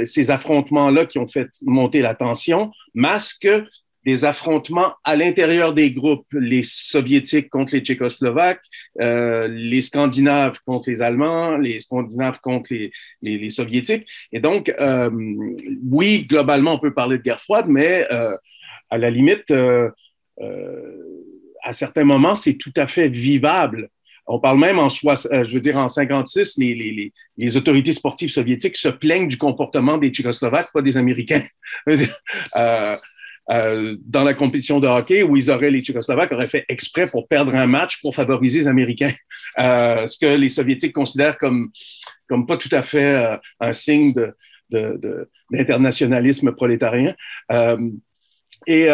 [0.06, 3.64] ces affrontements-là qui ont fait monter la tension masquent
[4.06, 8.62] des affrontements à l'intérieur des groupes, les soviétiques contre les tchécoslovaques,
[9.02, 12.92] euh, les scandinaves contre les allemands, les scandinaves contre les,
[13.24, 14.06] les, soviétiques.
[14.32, 15.10] Et donc, euh,
[15.90, 18.38] oui, globalement, on peut parler de guerre froide, mais euh,
[18.92, 19.90] à la limite, à
[21.74, 23.90] certains moments, c'est tout à fait vivable.
[24.28, 28.78] On parle même en, je veux dire, en 56, les, les, les, autorités sportives soviétiques
[28.78, 31.44] se plaignent du comportement des Tchécoslovaques, pas des Américains.
[33.52, 37.28] euh, dans la compétition de hockey où ils auraient, les Tchécoslovaques auraient fait exprès pour
[37.28, 39.14] perdre un match pour favoriser les Américains,
[39.60, 41.70] euh, ce que les Soviétiques considèrent comme,
[42.28, 44.14] comme pas tout à fait euh, un signe
[45.52, 47.14] d'internationalisme prolétarien.
[48.68, 48.88] Et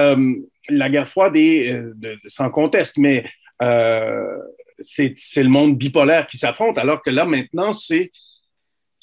[0.69, 1.81] la guerre froide est
[2.27, 3.23] sans conteste, mais
[4.79, 8.11] c'est, le monde bipolaire qui s'affronte, alors que là, maintenant, c'est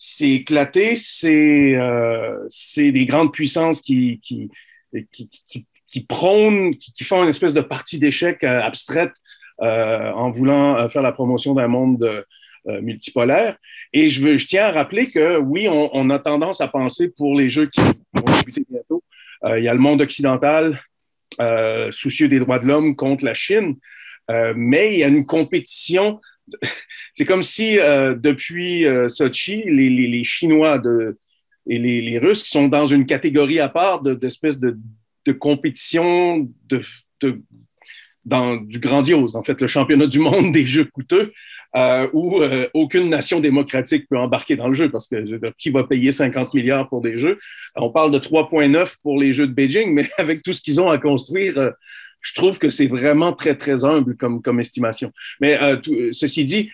[0.01, 4.21] c'est éclaté, c'est euh, des grandes puissances qui,
[5.13, 9.15] qui, prônent, qui, font une espèce de partie d'échecs abstraite
[9.59, 12.25] en voulant faire la promotion d'un monde
[12.67, 13.57] multipolaire.
[13.93, 17.67] Et je, tiens à rappeler que oui, on, a tendance à penser pour les jeux
[17.67, 19.03] qui vont débuter bientôt,
[19.45, 20.81] il y a le monde occidental
[21.91, 23.77] soucieux des droits de l'homme contre la Chine,
[24.55, 26.21] mais il y a une compétition
[27.15, 31.19] c'est comme si euh, depuis euh, Sochi, les, Chinois de,
[31.69, 34.79] et les, Russes sont dans une catégorie à part d'espèces de,
[35.27, 36.81] de, compétition de,
[38.25, 39.37] du grandiose.
[39.37, 41.33] En fait, le championnat du monde des jeux coûteux,
[41.77, 45.85] euh, où euh, aucune nation démocratique peut embarquer dans le jeu parce que qui va
[45.85, 47.39] payer 50 milliards pour des jeux?
[47.77, 50.89] On parle de 3,9 pour les jeux de Beijing, mais avec tout ce qu'ils ont
[50.89, 51.73] à construire,
[52.23, 55.13] je trouve que c'est vraiment très, très humble comme, estimation.
[55.41, 55.77] Mais euh,
[56.13, 56.71] ceci dit,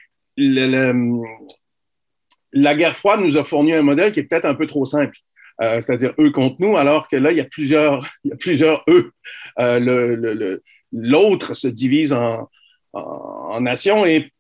[2.54, 5.16] la guerre froide nous a fourni un modèle qui est peut-être un peu trop simple.
[5.60, 8.04] Euh, c'est-à-dire eux contre nous, alors que là, il y a plusieurs,
[8.40, 9.12] plusieurs eux.
[9.58, 10.58] Euh,
[10.92, 12.48] l'autre se divise en,
[13.60, 14.32] nations et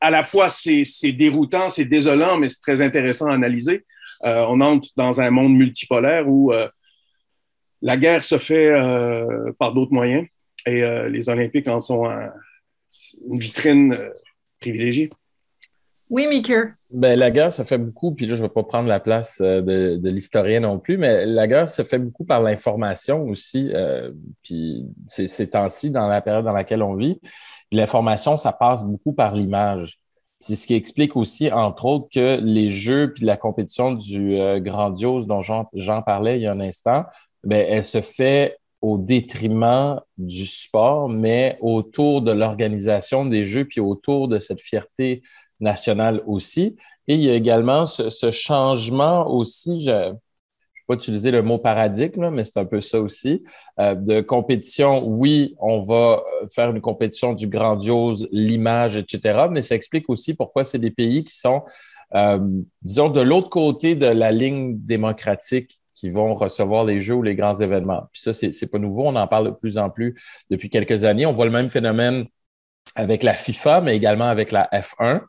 [0.00, 3.84] à la fois c'est déroutant, c'est désolant, mais c'est très intéressant à analyser.
[4.22, 6.52] on entre dans un monde multipolaire où
[7.82, 10.26] la guerre se fait euh, par d'autres moyens
[10.66, 14.10] et euh, les Olympiques en sont une vitrine euh,
[14.60, 15.08] privilégiée.
[16.10, 16.64] Oui, Mickey.
[16.90, 19.40] Ben, la guerre se fait beaucoup, puis là, je ne vais pas prendre la place
[19.40, 23.72] de, de l'historien non plus, mais la guerre se fait beaucoup par l'information aussi.
[24.42, 27.20] puis ces temps-ci, dans la période dans laquelle on vit,
[27.70, 30.00] l'information, ça passe beaucoup par l'image.
[30.40, 35.28] C'est ce qui explique aussi, entre autres, que les jeux puis la compétition du grandiose
[35.28, 37.04] dont Jean, parlait il y a un instant
[37.44, 43.80] ben, elle se fait au détriment du sport, mais autour de l'organisation des Jeux, puis
[43.80, 45.22] autour de cette fierté
[45.60, 46.76] nationale aussi.
[47.08, 50.12] Et il y a également ce, changement aussi, je ne vais
[50.86, 53.42] pas utiliser le mot paradigme, mais c'est un peu ça aussi,
[53.78, 55.04] euh, de compétition.
[55.06, 56.22] Oui, on va
[56.54, 61.24] faire une compétition du grandiose, l'image, etc., mais ça explique aussi pourquoi c'est des pays
[61.24, 61.62] qui sont,
[62.14, 62.38] euh,
[62.82, 67.34] disons, de l'autre côté de la ligne démocratique qui vont recevoir les jeux ou les
[67.34, 68.04] grands événements.
[68.10, 70.18] Puis ça, c'est n'est pas nouveau, on en parle de plus en plus
[70.48, 71.26] depuis quelques années.
[71.26, 72.24] On voit le même phénomène
[72.94, 75.20] avec la FIFA, mais également avec la F1.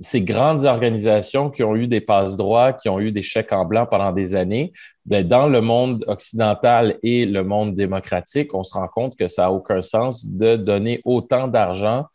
[0.00, 3.64] Ces grandes organisations qui ont eu des passes droits, qui ont eu des chèques en
[3.64, 4.72] blanc pendant des années,
[5.06, 9.42] bien, dans le monde occidental et le monde démocratique, on se rend compte que ça
[9.42, 12.06] n'a aucun sens de donner autant d'argent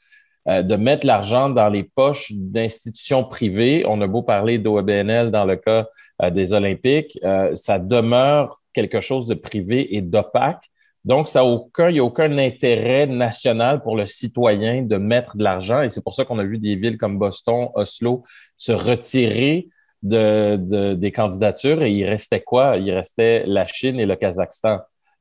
[0.50, 3.84] euh, de mettre l'argent dans les poches d'institutions privées.
[3.86, 5.86] On a beau parler d'OBNL dans le cas
[6.24, 10.70] euh, des Olympiques, euh, ça demeure quelque chose de privé et d'opaque.
[11.06, 15.82] Donc, ça il n'y a aucun intérêt national pour le citoyen de mettre de l'argent.
[15.82, 18.24] Et c'est pour ça qu'on a vu des villes comme Boston, Oslo
[18.58, 19.70] se retirer
[20.04, 21.82] de, des candidatures.
[21.84, 22.78] Et il restait quoi?
[22.78, 24.80] Il restait la Chine et le Kazakhstan.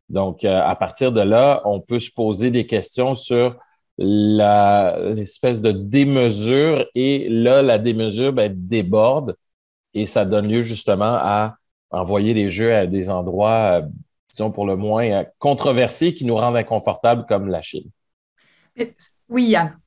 [0.09, 3.57] Donc, à partir de là, on peut se poser des questions sur
[3.99, 9.37] l'espèce de démesure et là, la démesure ben, déborde
[9.95, 11.57] et ça donne lieu justement à
[11.91, 13.83] envoyer les jeux à des endroits, euh,
[14.29, 17.91] disons pour le moins, euh, controversés qui nous rendent inconfortables comme la Chine.
[19.29, 19.79] Oui, Yann.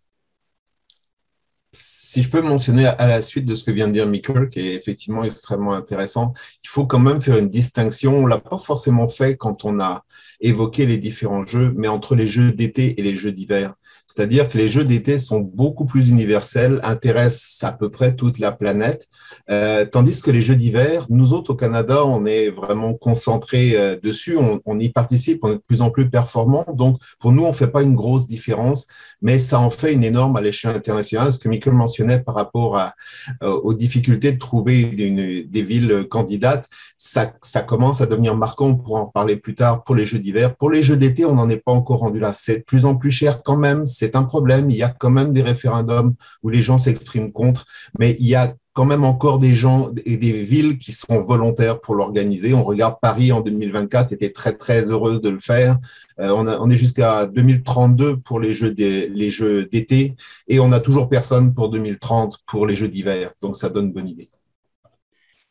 [1.73, 4.59] Si je peux mentionner à la suite de ce que vient de dire Michael, qui
[4.59, 6.33] est effectivement extrêmement intéressant,
[6.65, 8.17] il faut quand même faire une distinction.
[8.17, 10.03] On l'a pas forcément fait quand on a
[10.41, 13.75] évoqué les différents jeux, mais entre les jeux d'été et les jeux d'hiver.
[14.13, 18.51] C'est-à-dire que les jeux d'été sont beaucoup plus universels, intéressent à peu près toute la
[18.51, 19.07] planète,
[19.49, 23.95] euh, tandis que les jeux d'hiver, nous autres au Canada, on est vraiment concentrés euh,
[24.01, 26.65] dessus, on, y participe, on est de plus en plus performants.
[26.73, 28.87] Donc, pour nous, on fait pas une grosse différence,
[29.21, 31.31] mais ça en fait une énorme à l'échelle internationale.
[31.31, 37.33] Ce que Michael mentionnait par rapport euh, aux difficultés de trouver des villes candidates, ça,
[37.41, 38.67] ça commence à devenir marquant.
[38.67, 40.30] On pourra en parler plus tard pour les jeux d'hiver.
[40.57, 42.33] Pour les jeux d'été, on n'en est pas encore rendu là.
[42.33, 44.69] C'est de plus en plus cher quand même c'est un problème.
[44.69, 47.65] Il y a quand même des référendums où les gens s'expriment contre,
[47.99, 51.81] mais il y a quand même encore des gens et des villes qui seront volontaires
[51.81, 52.53] pour l'organiser.
[52.53, 55.77] On regarde Paris en 2024, était très très heureuse de le faire.
[56.19, 60.15] Euh, on, on, est jusqu'à 2032 pour les jeux les jeux d'été
[60.47, 63.31] et on n'a toujours personne pour 2030 pour les jeux d'hiver.
[63.41, 64.29] Donc ça donne bonne idée.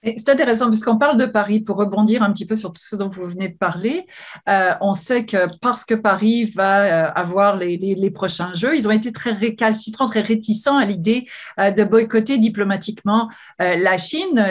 [0.02, 3.08] C'est intéressant puisqu'on parle de Paris, pour rebondir un petit peu sur tout ce dont
[3.08, 4.06] vous venez de parler,
[4.48, 8.88] euh, on sait que parce que Paris va euh, avoir les, les, prochains Jeux, ils
[8.88, 11.26] ont été très récalcitrants, très réticents à l'idée
[11.58, 14.42] euh, de boycotter diplomatiquement la Chine.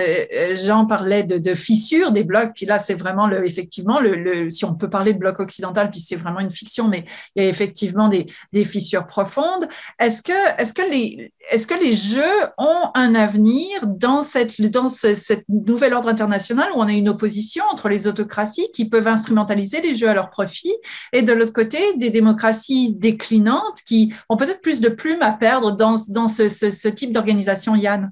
[0.54, 4.66] Jean parlait de, de, fissures des blocs, puis là c'est vraiment le, effectivement, le, si
[4.66, 7.50] on peut parler de bloc occidental, puis c'est vraiment une fiction, mais il y a
[7.50, 9.68] effectivement des, des fissures profondes.
[10.00, 12.22] Est-ce que, est-ce que les, est-ce que les Jeux
[12.60, 17.64] ont un avenir dans cette, dans cette nouvel ordre international où on a une opposition
[17.72, 20.74] entre les autocraties qui peuvent instrumentaliser les jeux à leur profit
[21.14, 25.72] et de l'autre côté, des démocraties déclinantes qui ont peut-être plus de plumes à perdre
[25.72, 28.12] dans, dans ce, ce type d'organisation, Yann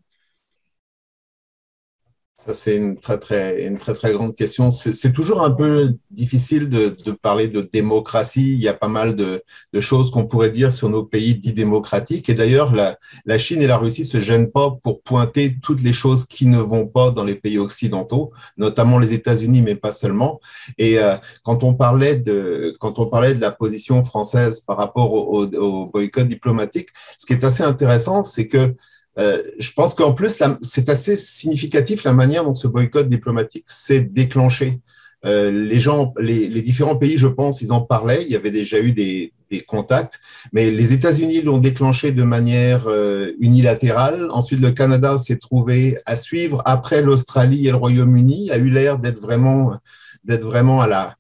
[2.54, 4.72] c'est une très, très, une très, très grande question.
[4.72, 8.54] C'est toujours un peu difficile de, de, parler de démocratie.
[8.54, 11.54] Il y a pas mal de, de choses qu'on pourrait dire sur nos pays dits
[11.54, 12.30] démocratiques.
[12.30, 15.94] Et d'ailleurs, la, la, Chine et la Russie se gênent pas pour pointer toutes les
[15.94, 20.40] choses qui ne vont pas dans les pays occidentaux, notamment les États-Unis, mais pas seulement.
[20.78, 25.14] Et euh, quand on parlait de, quand on parlait de la position française par rapport
[25.14, 28.76] au, au boycott diplomatique, ce qui est assez intéressant, c'est que
[29.20, 34.02] euh, je pense qu'en plus, c'est assez significatif la manière dont ce boycott diplomatique s'est
[34.02, 34.80] déclenché.
[35.26, 38.24] Euh, les gens, les, les, différents pays, je pense, ils en parlaient.
[38.24, 40.20] Il y avait déjà eu des, des contacts,
[40.54, 44.28] mais les États-Unis l'ont déclenché de manière euh, unilatérale.
[44.30, 46.62] Ensuite, le Canada s'est trouvé à suivre.
[46.66, 49.74] Après, l'Australie et le Royaume-Uni a eu l'air d'être vraiment,
[50.24, 51.16] d'être vraiment à la,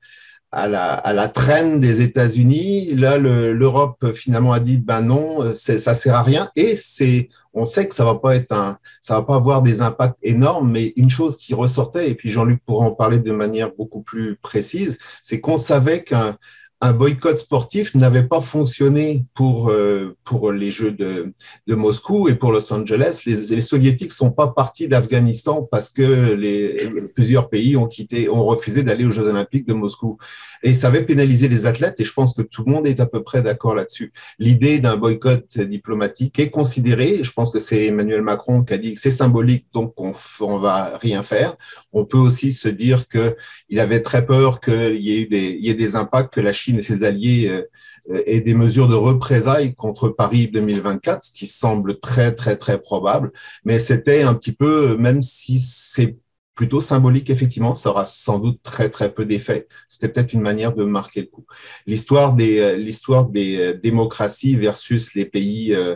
[0.51, 2.95] à la, à la traîne des États-Unis.
[2.95, 6.49] Là, l'Europe finalement a dit ben non, ça sert à rien.
[6.55, 9.81] Et c'est, on sait que ça va pas être un, ça va pas avoir des
[9.81, 10.71] impacts énormes.
[10.71, 14.37] Mais une chose qui ressortait, et puis Jean-Luc pourra en parler de manière beaucoup plus
[14.37, 16.37] précise, c'est qu'on savait qu'un
[16.79, 21.33] un boycott sportif n'avait pas fonctionné pour, euh, pour les Jeux de,
[21.65, 23.23] de Moscou et pour Los Angeles.
[23.25, 28.45] Les, les soviétiques sont pas partis d'Afghanistan parce que les, plusieurs pays ont quitté, ont
[28.45, 30.19] refusé d'aller aux Jeux olympiques de Moscou.
[30.61, 33.07] Et ça avait pénalisé les athlètes et je pense que tout le monde est à
[33.07, 34.13] peu près d'accord là-dessus.
[34.37, 38.93] L'idée d'un boycott diplomatique est considérée, je pense que c'est Emmanuel Macron qui a dit
[38.93, 41.55] que c'est symbolique, donc on, on va rien faire.
[41.91, 43.35] On peut aussi se dire que
[43.69, 47.03] il avait très peur qu'il y y ait des impacts que la Chine et ses
[47.03, 52.55] alliés euh, aient des mesures de représailles contre Paris 2024, ce qui semble très, très,
[52.55, 53.31] très probable.
[53.63, 56.17] Mais c'était un petit peu, même si c'est
[56.57, 57.75] plutôt symbolique, effectivement.
[57.75, 59.67] Ça aura sans doute très, très peu d'effet.
[59.87, 61.45] C'était peut-être une manière de marquer le coup.
[61.85, 65.95] L'histoire des, euh, l'histoire des euh, démocraties versus les pays euh,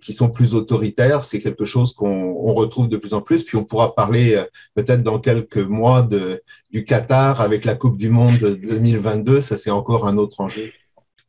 [0.00, 3.44] qui sont plus autoritaires, c'est quelque chose qu'on on retrouve de plus en plus.
[3.44, 4.42] Puis on pourra parler
[4.74, 6.42] peut-être dans quelques mois de,
[6.72, 9.42] du Qatar avec la Coupe du Monde 2022.
[9.42, 10.70] Ça, c'est encore un autre enjeu.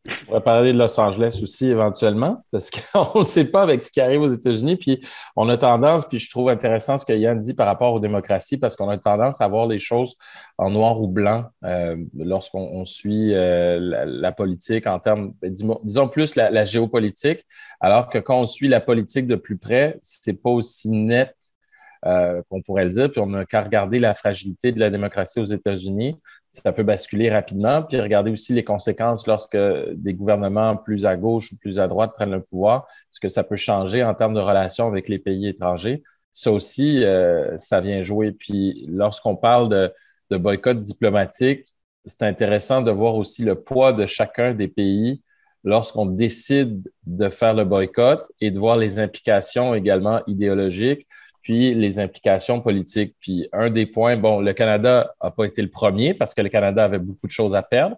[0.07, 3.91] On pourrait parler de Los Angeles aussi éventuellement, parce qu'on ne sait pas avec ce
[3.91, 4.77] qui arrive aux États-Unis.
[4.77, 7.99] Puis on a tendance, puis je trouve intéressant ce que Yann dit par rapport aux
[7.99, 10.15] démocraties, parce qu'on a tendance à voir les choses
[10.57, 16.35] en noir ou blanc euh, lorsqu'on suit euh, la, politique en termes, ben, disons plus
[16.35, 17.45] la, géopolitique,
[17.81, 21.35] alors que quand on suit la politique de plus près, c'est pas aussi net
[22.05, 23.11] euh, qu'on pourrait le dire.
[23.11, 26.17] Puis on n'a qu'à regarder la fragilité de la démocratie aux États-Unis
[26.51, 27.83] ça peut basculer rapidement.
[27.83, 29.57] Puis regarder aussi les conséquences lorsque
[29.93, 33.43] des gouvernements plus à gauche ou plus à droite prennent le pouvoir, ce que ça
[33.43, 36.03] peut changer en termes de relations avec les pays étrangers?
[36.33, 38.31] Ça aussi, euh, ça vient jouer.
[38.31, 39.91] Puis lorsqu'on parle
[40.29, 41.67] de boycott diplomatique,
[42.05, 45.21] c'est intéressant de voir aussi le poids de chacun des pays
[45.63, 51.07] lorsqu'on décide de faire le boycott et de voir les implications également idéologiques
[51.41, 53.15] puis les implications politiques.
[53.19, 56.49] Puis un des points, bon, le Canada n'a pas été le premier parce que le
[56.49, 57.97] Canada avait beaucoup de choses à perdre.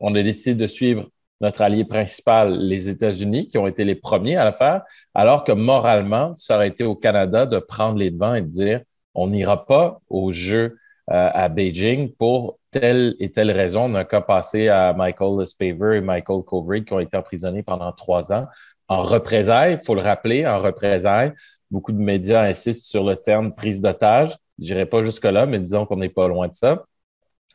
[0.00, 1.08] On a décidé de suivre
[1.40, 4.82] notre allié principal, les États-Unis, qui ont été les premiers à le faire,
[5.14, 8.80] alors que moralement, ça aurait été au Canada de prendre les devants et de dire,
[9.14, 10.76] on n'ira pas aux Jeux
[11.10, 13.84] euh, à Beijing pour telle et telle raison.
[13.84, 17.62] On a un cas passé à Michael Spaver et Michael Covray qui ont été emprisonnés
[17.62, 18.46] pendant trois ans
[18.88, 21.32] en représailles, il faut le rappeler, en représailles
[21.70, 24.36] Beaucoup de médias insistent sur le terme prise d'otage.
[24.58, 26.84] Je dirais pas jusque-là, mais disons qu'on n'est pas loin de ça.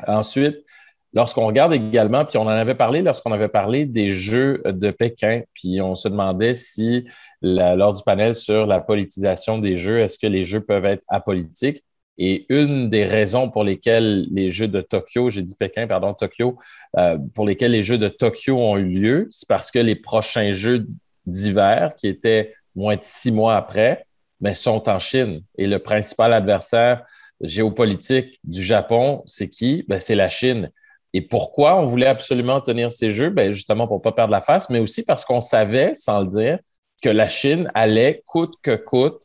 [0.07, 0.63] Ensuite,
[1.13, 5.41] lorsqu'on regarde également, puis on en avait parlé lorsqu'on avait parlé des Jeux de Pékin,
[5.53, 7.05] puis on se demandait si,
[7.41, 11.83] lors du panel sur la politisation des Jeux, est-ce que les Jeux peuvent être apolitiques?
[12.19, 16.57] Et une des raisons pour lesquelles les Jeux de Tokyo, j'ai dit Pékin, pardon, Tokyo,
[16.97, 20.51] euh, pour lesquels les Jeux de Tokyo ont eu lieu, c'est parce que les prochains
[20.51, 20.85] Jeux
[21.25, 24.05] d'hiver, qui étaient moins de six mois après,
[24.41, 25.41] mais sont en Chine.
[25.57, 27.05] Et le principal adversaire
[27.41, 29.85] géopolitique du Japon, c'est qui?
[29.87, 30.71] Ben, c'est la Chine.
[31.13, 33.29] Et pourquoi on voulait absolument tenir ces jeux?
[33.29, 36.27] Ben, justement pour ne pas perdre la face, mais aussi parce qu'on savait, sans le
[36.27, 36.59] dire,
[37.01, 39.23] que la Chine allait, coûte que coûte,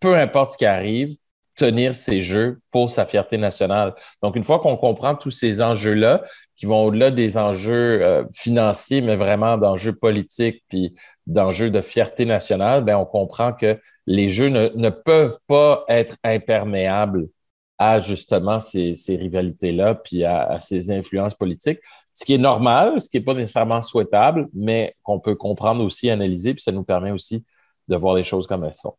[0.00, 1.16] peu importe ce qui arrive,
[1.60, 3.94] tenir ces jeux pour sa fierté nationale.
[4.22, 6.22] Donc, une fois qu'on comprend tous ces enjeux-là,
[6.56, 10.94] qui vont au-delà des enjeux euh, financiers, mais vraiment d'enjeux politiques, puis
[11.26, 17.28] d'enjeux de fierté nationale, ben on comprend que les jeux ne, peuvent pas être imperméables
[17.76, 21.80] à justement ces, rivalités-là, puis à, ces influences politiques,
[22.14, 26.08] ce qui est normal, ce qui n'est pas nécessairement souhaitable, mais qu'on peut comprendre aussi,
[26.08, 27.44] analyser, puis ça nous permet aussi
[27.88, 28.94] de voir les choses comme elles sont.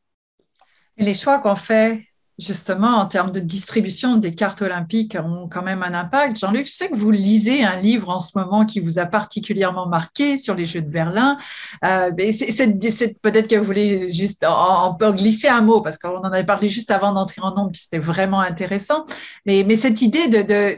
[0.98, 2.02] les choix qu'on fait
[2.42, 6.40] justement, en termes de distribution des cartes olympiques, ont quand même un impact.
[6.40, 9.88] Jean-Luc, je sais que vous lisez un livre en ce moment qui vous a particulièrement
[9.88, 11.38] marqué sur les Jeux de Berlin.
[11.86, 16.70] Euh, peut-être que vous voulez juste en, glisser un mot, parce qu'on en avait parlé
[16.70, 19.06] juste avant d'entrer en nombre, puis c'était vraiment intéressant.
[19.46, 20.78] Mais, cette idée de,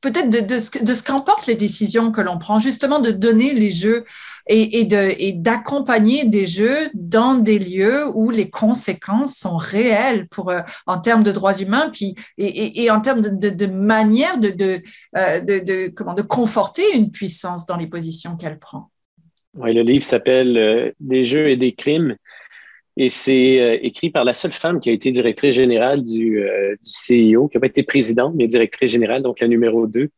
[0.00, 4.04] peut-être de ce qu'emportent les décisions que l'on prend, justement de donner les Jeux
[4.48, 10.98] et, d'accompagner des jeux dans des lieux où les conséquences sont réelles pour, euh, en
[10.98, 14.80] termes de droits humains puis, et, en termes de, manière de,
[15.16, 18.90] euh, de, comment, de conforter une puissance dans les positions qu'elle prend.
[19.54, 22.16] Oui, le livre s'appelle euh, Des jeux et des crimes.
[22.96, 27.46] Et c'est écrit par la seule femme qui a été directrice générale du, du CIO,
[27.46, 30.10] qui n'a pas été présidente, mais directrice générale, donc la numéro 2.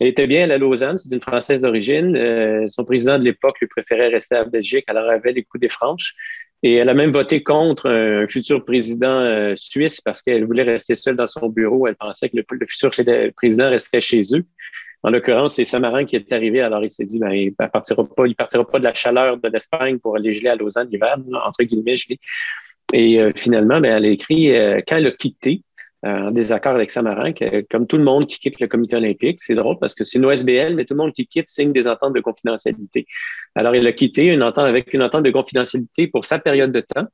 [0.00, 2.16] Elle était bien à Lausanne, c'est une Française d'origine.
[2.16, 5.68] Euh, son président de l'époque lui préférait rester à Belgique, elle avait les coups des
[5.68, 6.14] franches.
[6.62, 10.96] Et elle a même voté contre un futur président euh, suisse parce qu'elle voulait rester
[10.96, 11.86] seule dans son bureau.
[11.86, 12.90] Elle pensait que le, futur
[13.36, 14.44] président resterait chez eux.
[15.02, 16.60] En l'occurrence, c'est Samarin qui est arrivé.
[16.62, 19.36] Alors, il s'est dit, ben, il ne partira pas, il partira pas de la chaleur
[19.36, 22.18] de l'Espagne pour aller geler à Lausanne l'hiver, entre guillemets, geler.
[22.92, 24.48] Et euh, finalement, ben, elle a écrit,
[24.88, 25.62] quand elle a quitté,
[26.02, 29.54] en désaccord avec Samarin, que, comme tout le monde qui quitte le comité olympique, c'est
[29.54, 32.14] drôle parce que c'est une OSBL, mais tout le monde qui quitte signe des ententes
[32.14, 33.06] de confidentialité.
[33.54, 36.80] Alors, il a quitté une entente avec une entente de confidentialité pour sa période de
[36.80, 37.06] temps,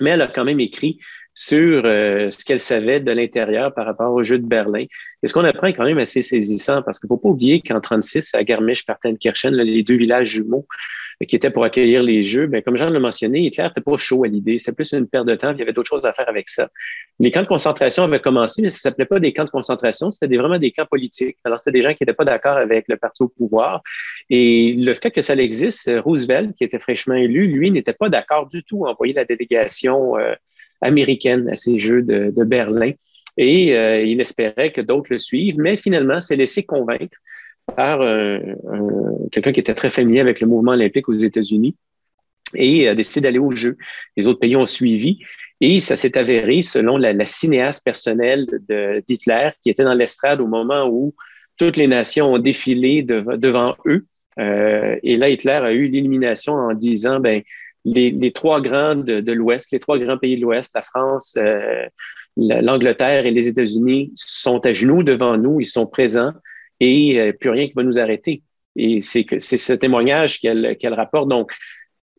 [0.00, 0.98] mais elle a quand même écrit
[1.34, 4.84] sur euh, ce qu'elle savait de l'intérieur par rapport au jeu de Berlin.
[5.22, 7.60] Et ce qu'on apprend est quand même assez saisissant parce qu'il ne faut pas oublier
[7.60, 10.66] qu'en 36, à Garmisch-Partenkirchen, les deux villages jumeaux,
[11.28, 14.24] qui était pour accueillir les Jeux, ben, comme Jean l'a mentionné, Hitler n'était pas chaud
[14.24, 14.58] à l'idée.
[14.58, 16.68] C'était plus une perte de temps, il y avait d'autres choses à faire avec ça.
[17.20, 20.36] Les camps de concentration avaient commencé, mais ça s'appelait pas des camps de concentration, c'était
[20.36, 21.36] vraiment des camps politiques.
[21.44, 23.82] Alors, c'était des gens qui n'étaient pas d'accord avec le parti au pouvoir.
[24.30, 28.48] Et le fait que ça existe, Roosevelt, qui était fraîchement élu, lui, n'était pas d'accord
[28.48, 30.34] du tout à envoyer la délégation euh,
[30.84, 32.92] américaine à ces Jeux de, Berlin.
[33.36, 37.16] Et euh, il espérait que d'autres le suivent, mais finalement, s'est laissé convaincre
[37.74, 38.38] par euh,
[39.32, 41.74] quelqu'un qui était très familier avec le mouvement olympique aux États-Unis
[42.54, 43.76] et a décidé d'aller au jeu.
[44.16, 45.18] Les autres pays ont suivi
[45.60, 48.46] et ça s'est avéré, selon la, cinéaste personnelle
[49.08, 51.14] d'Hitler, qui était dans l'estrade au moment où
[51.56, 54.06] toutes les nations ont défilé devant eux.
[54.38, 57.42] Euh, et là, Hitler a eu l'illumination en disant, ben,
[57.84, 61.86] les, trois grands de, l'Ouest, les trois grands pays de l'Ouest, la France, euh,
[62.36, 66.32] l'Angleterre et les États-Unis sont à genoux devant nous, ils sont présents
[66.80, 68.42] et euh, plus rien qui va nous arrêter.
[68.76, 71.28] Et c'est ce témoignage qu'elle rapporte.
[71.28, 71.52] Donc,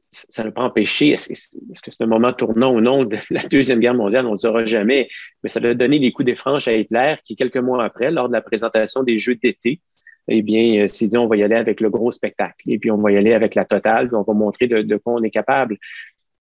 [0.10, 3.80] ça n'a pas empêché, est-ce que c'est un moment tournant ou non de la Deuxième
[3.80, 5.10] Guerre mondiale, on ne le saura jamais,
[5.44, 8.28] mais ça a donné les coups des franches à Hitler qui, quelques mois après, lors
[8.30, 9.82] de la présentation des Jeux d'été,
[10.28, 12.92] eh bien, euh, s'est dit, on va y aller avec le gros spectacle, et puis
[12.92, 15.24] on va y aller avec la totale, puis on va montrer de, de quoi on
[15.24, 15.78] est capable.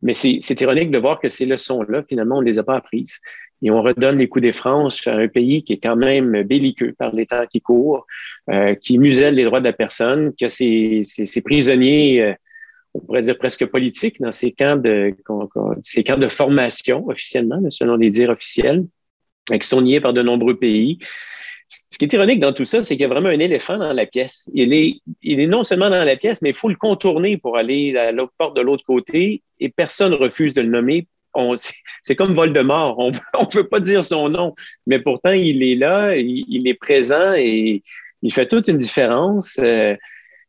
[0.03, 3.21] Mais c'est ironique de voir que ces leçons-là, finalement, on ne les a pas apprises
[3.63, 6.93] et on redonne les coups des franches à un pays qui est quand même belliqueux
[6.93, 8.07] par les temps qui courent,
[8.51, 11.01] euh, qui muselle les droits de la personne, qui a ses,
[11.43, 12.35] prisonniers, euh,
[12.93, 15.15] on pourrait dire presque politiques, dans ces camps de,
[15.81, 18.85] ces camps de formation officiellement, selon les dires officiels,
[19.51, 20.99] euh, qui sont niés par de nombreux pays.
[21.91, 23.93] Ce qui est ironique dans tout ça, c'est qu'il y a vraiment un éléphant dans
[23.93, 24.49] la pièce.
[24.55, 27.57] Il est, il est non seulement dans la pièce, mais il faut le contourner pour
[27.57, 31.07] aller à l'autre porte de l'autre côté et personne refuse de le nommer
[32.03, 32.99] c'est comme Voldemort.
[32.99, 33.11] On
[33.41, 34.55] ne veut pas dire son nom,
[34.87, 37.83] mais pourtant, il est là, il, est présent et
[38.23, 39.59] il fait toute une différence.
[39.63, 39.97] Euh,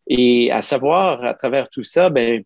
[0.07, 2.43] et à savoir, à travers tout ça, ben,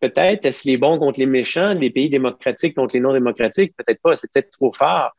[0.00, 3.74] peut-être est-ce les bons contre les méchants, les pays démocratiques contre les non-démocratiques?
[3.76, 5.10] Peut-être pas, c'est peut-être trop fort.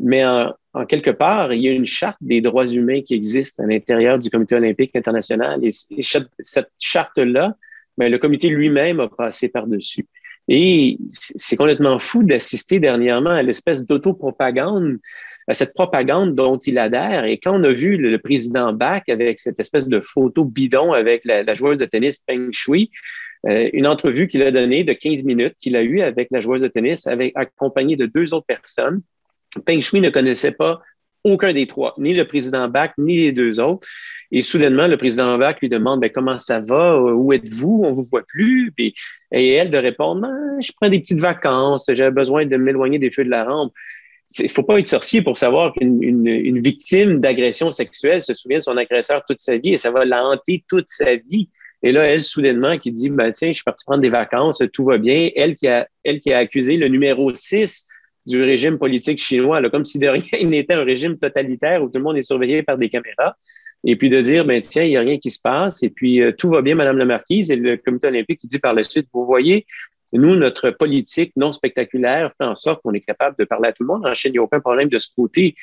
[0.00, 0.52] Mais en,
[0.84, 4.28] quelque part, il y a une charte des droits humains qui existe à l'intérieur du
[4.30, 5.60] Comité olympique international.
[5.64, 7.56] Et, cette charte-là,
[7.96, 10.06] ben, le comité lui-même a passé par-dessus.
[10.48, 14.98] Et c'est complètement fou d'assister dernièrement à l'espèce d'autopropagande,
[15.48, 17.24] à cette propagande dont il adhère.
[17.24, 21.24] Et quand on a vu le, président Bach avec cette espèce de photo bidon avec
[21.24, 22.90] la, joueuse de tennis Peng Shui,
[23.46, 26.62] euh, une entrevue qu'il a donnée de 15 minutes qu'il a eue avec la joueuse
[26.62, 29.02] de tennis, accompagnée de deux autres personnes.
[29.64, 30.80] Peng Shui ne connaissait pas
[31.26, 33.86] aucun des trois, ni le président Bach, ni les deux autres.
[34.30, 38.04] Et soudainement, le président Bach lui demande ben, comment ça va, où êtes-vous, on vous
[38.04, 38.72] voit plus.
[38.78, 38.94] et
[39.32, 43.24] elle de répondre ben, je prends des petites vacances, j'ai besoin de m'éloigner des feux
[43.24, 43.72] de la rampe.
[44.38, 48.64] Il faut pas être sorcier pour savoir qu'une une, victime d'agression sexuelle se souvient de
[48.64, 51.48] son agresseur toute sa vie et ça va la hanter toute sa vie.
[51.82, 54.84] Et là, elle, soudainement, qui dit, ben, tiens, je suis parti prendre des vacances, tout
[54.84, 55.30] va bien.
[55.36, 57.86] Elle qui a, elle qui a accusé le numéro 6
[58.26, 61.98] du régime politique chinois, là, comme si de rien n'était un régime totalitaire où tout
[61.98, 63.36] le monde est surveillé par des caméras.
[63.84, 66.20] Et puis de dire, ben tiens, il n'y a rien qui se passe, et puis
[66.20, 68.82] euh, tout va bien, Madame la Marquise, et le comité olympique qui dit par la
[68.82, 69.64] suite, vous voyez,
[70.12, 73.84] Nous, notre politique non spectaculaire fait en sorte qu'on est capable de parler à tout
[73.84, 74.04] le monde.
[74.04, 75.54] En Chine, il n'y a aucun problème de ce côté.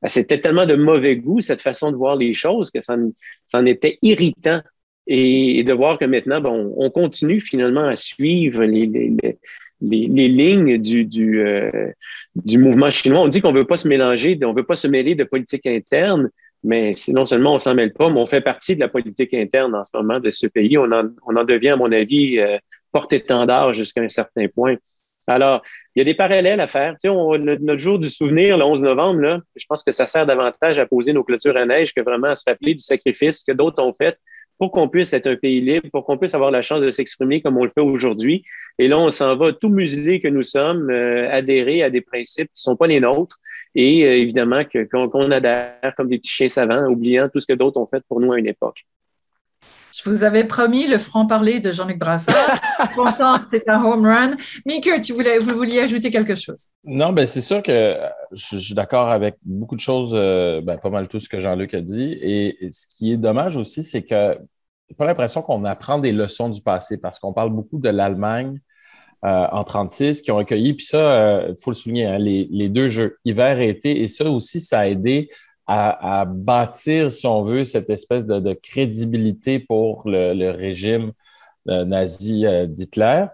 [0.00, 2.96] Ben, c'était tellement de mauvais goût, cette façon de voir les choses, que ça,
[3.54, 4.60] en était irritant.
[5.08, 9.38] Et, de voir que maintenant, bon, on continue finalement à suivre les, les, les,
[9.82, 11.90] les lignes du, du, euh,
[12.34, 13.20] du mouvement chinois.
[13.20, 15.24] On dit qu'on ne veut pas se mélanger, on ne veut pas se mêler de
[15.24, 16.30] politique interne,
[16.64, 19.74] mais non seulement on s'en mêle pas, mais on fait partie de la politique interne
[19.74, 20.78] en ce moment de ce pays.
[20.78, 22.58] On en, on en devient, à mon avis, euh,
[22.92, 24.76] porte-étendard jusqu'à un certain point.
[25.26, 25.62] Alors,
[25.94, 26.96] il y a des parallèles à faire.
[27.02, 30.26] Tu sais, notre jour du souvenir, le 11 novembre, là, je pense que ça sert
[30.26, 33.52] davantage à poser nos clôtures à neige que vraiment à se rappeler du sacrifice que
[33.52, 34.18] d'autres ont fait
[34.62, 37.42] pour qu'on puisse être un pays libre, pour qu'on puisse avoir la chance de s'exprimer
[37.42, 38.44] comme on le fait aujourd'hui.
[38.78, 42.46] Et là, on s'en va tout muselé que nous sommes, euh, adhérer à des principes
[42.46, 43.40] qui ne sont pas les nôtres
[43.74, 47.80] et euh, évidemment qu'on adhère comme des petits chiens savants, oubliant tout ce que d'autres
[47.80, 48.84] ont fait pour nous à une époque.
[49.92, 52.34] Je vous avais promis le franc-parler de Jean-Luc Brassard.
[52.94, 54.30] Content, c'est un home run.
[54.64, 56.68] Mika, tu voulais, vous vouliez ajouter quelque chose?
[56.84, 57.96] Non, ben c'est sûr que
[58.32, 61.74] je, suis d'accord avec beaucoup de choses, euh, ben, pas mal tout ce que Jean-Luc
[61.74, 62.16] a dit.
[62.22, 64.38] Et, ce qui est dommage aussi, c'est que
[64.96, 68.60] pas l'impression qu'on apprend des leçons du passé parce qu'on parle beaucoup de l'Allemagne
[69.24, 72.68] euh, en 36 qui ont accueilli, puis ça, il euh, faut le souligner, hein, les,
[72.68, 75.30] deux jeux, hiver et été, et ça aussi, ça a aidé
[75.68, 81.12] à, bâtir, si on veut, cette espèce de, crédibilité pour le, régime
[81.68, 83.26] euh, nazi d'Hitler,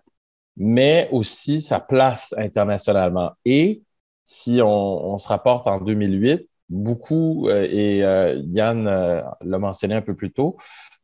[0.59, 3.33] mais aussi sa place internationalement.
[3.47, 3.83] Et
[4.27, 7.99] si on, se rapporte en 2008, beaucoup, et
[8.53, 10.59] Yann l'a mentionné un peu plus tôt,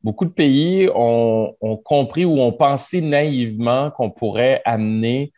[0.05, 5.32] beaucoup de pays ont, compris ou ont pensé naïvement qu'on pourrait amener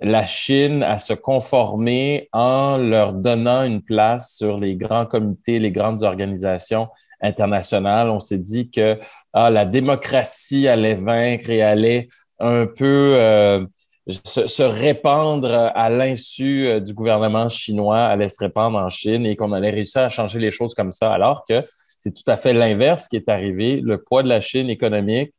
[0.00, 5.72] la Chine à se conformer en leur donnant une place sur les grands comités, les
[5.72, 6.88] grandes organisations
[7.20, 8.10] internationales.
[8.10, 8.98] On s'est dit que
[9.32, 12.08] ah, la démocratie allait vaincre et allait
[12.38, 13.64] un peu euh,
[14.08, 19.52] se, répandre à l'insu euh, du gouvernement chinois, allait se répandre en Chine et qu'on
[19.52, 21.64] allait réussir à changer les choses comme ça, alors que
[22.02, 23.80] c'est tout à fait l'inverse qui est arrivé.
[23.80, 25.32] Le poids de la Chine économique,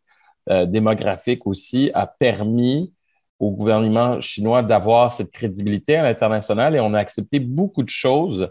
[0.49, 2.93] euh, démographique aussi, a permis
[3.37, 8.49] au gouvernement chinois d'avoir cette crédibilité à l'international et on a accepté beaucoup de choses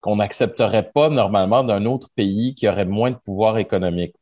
[0.00, 4.16] qu'on n'accepterait pas normalement d'un autre pays qui aurait moins de pouvoir économique.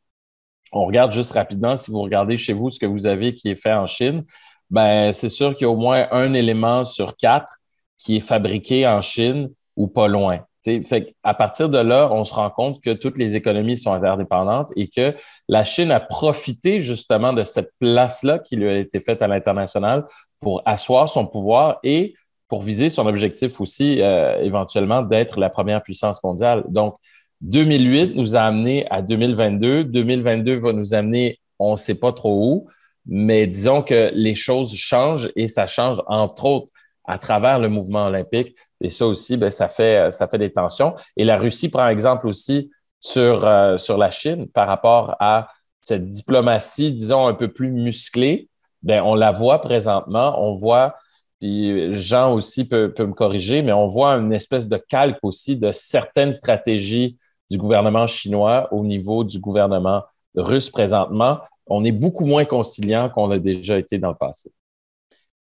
[0.71, 3.55] On regarde juste rapidement, si vous regardez chez vous ce que vous avez qui est
[3.55, 4.23] fait en Chine,
[4.69, 7.55] ben c'est sûr qu'il y a au moins un élément sur quatre
[7.97, 10.41] qui est fabriqué en Chine ou pas loin.
[10.63, 14.71] Fait à partir de là, on se rend compte que toutes les économies sont interdépendantes
[14.75, 15.15] et que
[15.47, 20.05] la Chine a profité justement de cette place-là qui lui a été faite à l'international
[20.39, 22.13] pour asseoir son pouvoir et
[22.47, 26.63] pour viser son objectif aussi euh, éventuellement d'être la première puissance mondiale.
[26.67, 26.95] Donc,
[27.41, 29.85] 2008 nous a amené à 2022.
[29.85, 32.67] 2022 va nous amener, on ne sait pas trop où,
[33.05, 36.70] mais disons que les choses changent et ça change entre autres
[37.05, 38.55] à travers le mouvement olympique.
[38.79, 40.95] Et ça aussi, ben, ça, fait, ça fait des tensions.
[41.17, 45.47] Et la Russie prend exemple aussi sur, euh, sur la Chine par rapport à
[45.81, 48.49] cette diplomatie, disons, un peu plus musclée.
[48.83, 50.35] Ben, on la voit présentement.
[50.37, 50.95] On voit,
[51.39, 55.57] puis Jean aussi peut, peut me corriger, mais on voit une espèce de calque aussi
[55.57, 57.17] de certaines stratégies
[57.49, 60.03] du gouvernement chinois au niveau du gouvernement
[60.35, 61.39] russe présentement.
[61.67, 64.51] On est beaucoup moins conciliant qu'on l'a déjà été dans le passé.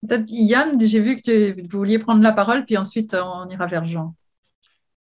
[0.06, 3.84] Peut-être Yann, j'ai vu que vous vouliez prendre la parole, puis ensuite on ira vers
[3.84, 4.14] Jean.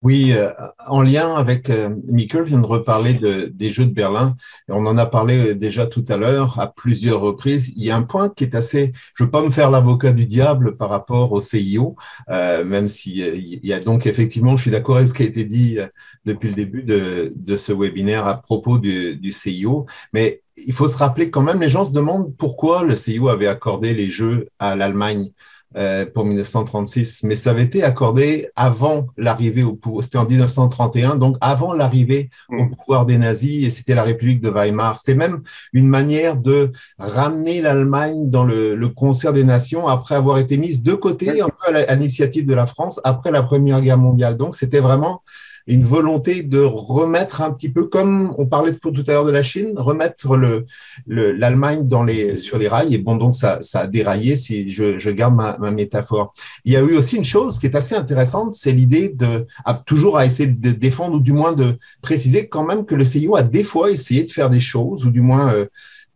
[0.02, 0.50] Oui, euh,
[0.88, 4.38] en lien avec euh, Mikkel vient de reparler de, des Jeux de Berlin.
[4.70, 7.74] On en a parlé déjà tout à l'heure à plusieurs reprises.
[7.76, 10.26] Il y a un point qui est assez, je veux pas me faire l'avocat du
[10.26, 11.98] diable par rapport au CIO,
[12.30, 15.24] euh, même s'il euh, il y a donc effectivement, je suis d'accord avec ce qui
[15.24, 15.78] a été dit
[16.24, 20.88] depuis le début de, de ce webinaire à propos du, du CIO, mais il faut
[20.88, 24.48] se rappeler quand même, les gens se demandent pourquoi le CIO avait accordé les Jeux
[24.60, 25.32] à l'Allemagne.
[25.78, 30.04] Euh, pour 1936, mais ça avait été accordé avant l'arrivée au pouvoir.
[30.04, 32.76] C'était en 1931, donc avant l'arrivée au mm.
[32.76, 34.98] pouvoir des nazis, et c'était la République de Weimar.
[34.98, 40.40] C'était même une manière de ramener l'Allemagne dans le, le, concert des nations après avoir
[40.40, 44.00] été mise de côté, un peu à l'initiative de la France après la Première Guerre
[44.00, 44.38] mondiale.
[44.38, 45.22] Donc c'était vraiment
[45.70, 49.44] une volonté de remettre un petit peu, comme on parlait tout à l'heure de la
[49.44, 50.66] Chine, remettre le,
[51.06, 52.96] l'Allemagne dans les, sur les rails.
[52.96, 56.34] Et bon, donc ça, ça a déraillé, si je, je garde ma, ma, métaphore.
[56.66, 59.76] Il y a eu aussi une chose qui est assez intéressante, c'est l'idée de à,
[59.76, 63.36] toujours à essayer de défendre ou du moins de préciser quand même que le CIO
[63.36, 65.66] a des fois essayé de faire des choses ou du moins euh,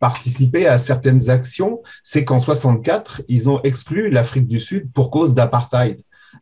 [0.00, 1.80] participer à certaines actions.
[2.02, 6.00] C'est qu'en 64, ils ont exclu l'Afrique du Sud pour cause d'apartheid.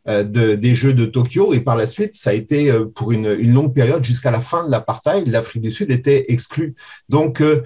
[0.09, 3.11] Euh, de, des Jeux de Tokyo et par la suite, ça a été euh, pour
[3.11, 6.75] une, une longue période jusqu'à la fin de l'apartheid, l'Afrique du Sud était exclue.
[7.07, 7.61] Donc, euh,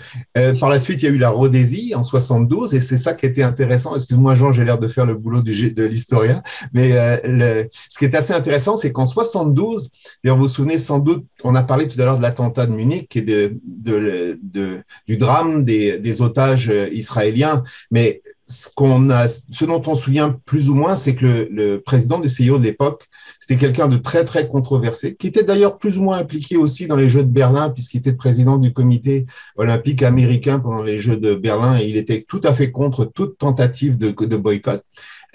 [0.60, 3.26] par la suite, il y a eu la Rhodésie en 72 et c'est ça qui
[3.26, 3.96] était intéressant.
[3.96, 8.06] Excuse-moi, Jean, j'ai l'air de faire le boulot du, de l'historien, mais le, ce qui
[8.06, 9.90] est assez intéressant, c'est qu'en 72,
[10.24, 12.74] et vous vous souvenez sans doute, on a parlé tout à l'heure de l'attentat de
[12.74, 18.70] Munich et de, de, de, du drame des, des otages israéliens, mais ce
[19.12, 22.30] a, ce dont on se souvient plus ou moins, c'est que le, le, président du
[22.30, 23.06] CIO de l'époque,
[23.40, 26.96] c'était quelqu'un de très très controversé, qui était d'ailleurs plus ou moins impliqué aussi dans
[26.96, 29.26] les Jeux de Berlin, puisqu'il était président du comité
[29.58, 33.38] olympique américain pendant les Jeux de Berlin, et il était tout à fait contre toute
[33.38, 34.82] tentative de, de boycott.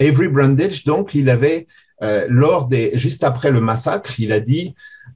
[0.01, 1.67] Avery Brandage, donc, il avait
[2.01, 4.73] euh, lors des, juste après le massacre, il a dit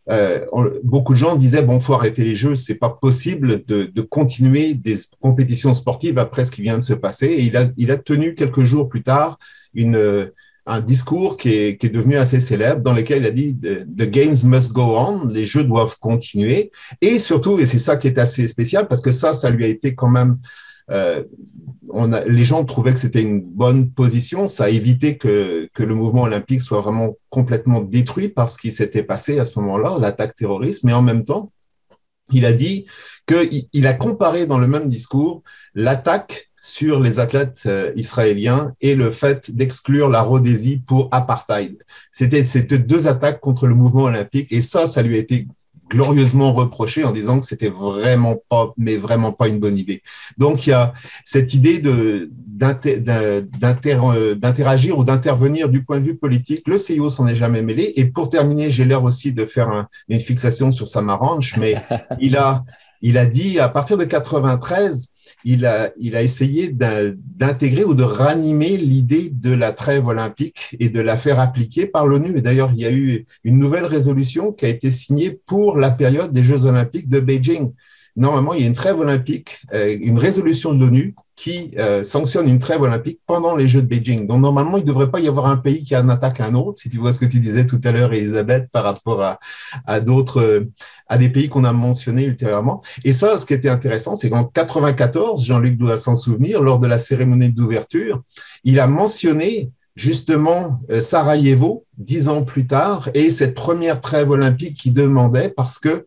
[0.09, 0.45] euh,
[0.83, 4.73] beaucoup de gens disaient bon, faut arrêter les jeux, c'est pas possible de, de, continuer
[4.73, 7.37] des compétitions sportives après ce qui vient de se passer.
[7.39, 9.37] Il a, il a tenu quelques jours plus tard
[9.73, 10.31] une,
[10.67, 14.09] un discours qui est, qui est devenu assez célèbre, dans lequel il a dit The
[14.09, 16.71] games must go on, les jeux doivent continuer.
[17.01, 19.67] Et surtout, et c'est ça qui est assez spécial, parce que ça, ça lui a
[19.67, 20.37] été quand même
[20.91, 21.23] euh,
[21.89, 24.47] on a, les gens trouvaient que c'était une bonne position.
[24.47, 28.71] Ça a évité que, que le mouvement olympique soit vraiment complètement détruit par ce qui
[28.71, 30.83] s'était passé à ce moment-là, l'attaque terroriste.
[30.83, 31.51] Mais en même temps,
[32.31, 32.85] il a dit
[33.25, 35.43] qu'il il a comparé dans le même discours
[35.75, 41.81] l'attaque sur les athlètes euh, israéliens et le fait d'exclure la Rhodésie pour apartheid.
[42.11, 45.47] C'était c'était deux attaques contre le mouvement olympique et ça, ça lui a été
[45.89, 50.01] glorieusement reproché en disant que c'était vraiment pas, mais vraiment pas une bonne idée.
[50.37, 56.67] Donc il y a cette idée de d'interagir ou d'intervenir du point de vue politique.
[56.67, 57.93] Le CIO s'en est jamais mêlé.
[57.97, 61.75] Et pour terminer, j'ai l'air aussi de faire une fixation sur Samaranch, mais
[62.19, 62.65] il a
[63.01, 65.09] il a dit à partir de 93
[65.47, 71.15] il a, essayé d'intégrer ou de ranimer l'idée de la trêve olympique et de la
[71.15, 72.37] faire appliquer par l'ONU.
[72.37, 75.89] Et d'ailleurs, il y a eu une nouvelle résolution qui a été signée pour la
[75.89, 77.71] période des Jeux olympiques de Beijing
[78.17, 82.49] normalement, il y a une trêve olympique, euh, une résolution de l'ONU qui euh, sanctionne
[82.49, 84.25] une trêve olympique pendant les Jeux de Beijing.
[84.25, 86.81] Donc, normalement, il ne devrait pas y avoir un pays qui en attaque un autre,
[86.81, 89.39] si tu vois ce que tu disais tout à l'heure, Elisabeth, par rapport à,
[89.85, 90.71] à d'autres, euh,
[91.07, 92.81] à des pays qu'on a mentionnés ultérieurement.
[93.05, 96.87] Et ça, ce qui était intéressant, c'est qu'en 94, Jean-Luc doit s'en souvenir, lors de
[96.87, 98.23] la cérémonie d'ouverture,
[98.63, 104.91] il a mentionné justement Sarajevo dix ans plus tard et cette première trêve olympique qui
[104.91, 106.05] demandait parce que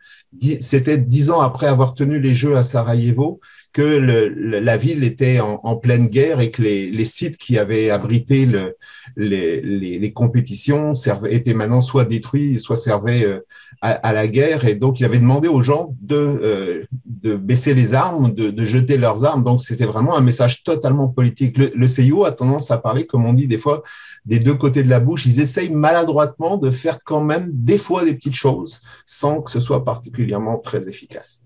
[0.61, 3.41] c'était dix ans après avoir tenu les Jeux à Sarajevo
[3.73, 8.77] que la ville était en, pleine guerre et que les, sites qui avaient abrité le,
[9.17, 10.93] les, compétitions
[11.29, 13.41] étaient maintenant soit détruits, soit servaient euh,
[13.81, 14.65] à, à, la guerre.
[14.65, 18.65] Et donc, il avait demandé aux gens de, euh, de baisser les armes, de, de
[18.65, 19.43] jeter leurs armes.
[19.43, 21.57] Donc, c'était vraiment un message totalement politique.
[21.59, 23.83] Le, le CIO a tendance à parler, comme on dit des fois,
[24.25, 25.27] des deux côtés de la bouche.
[25.27, 29.61] Ils essayent maladroitement de faire quand même des fois des petites choses sans que ce
[29.61, 31.45] soit particulièrement très efficace.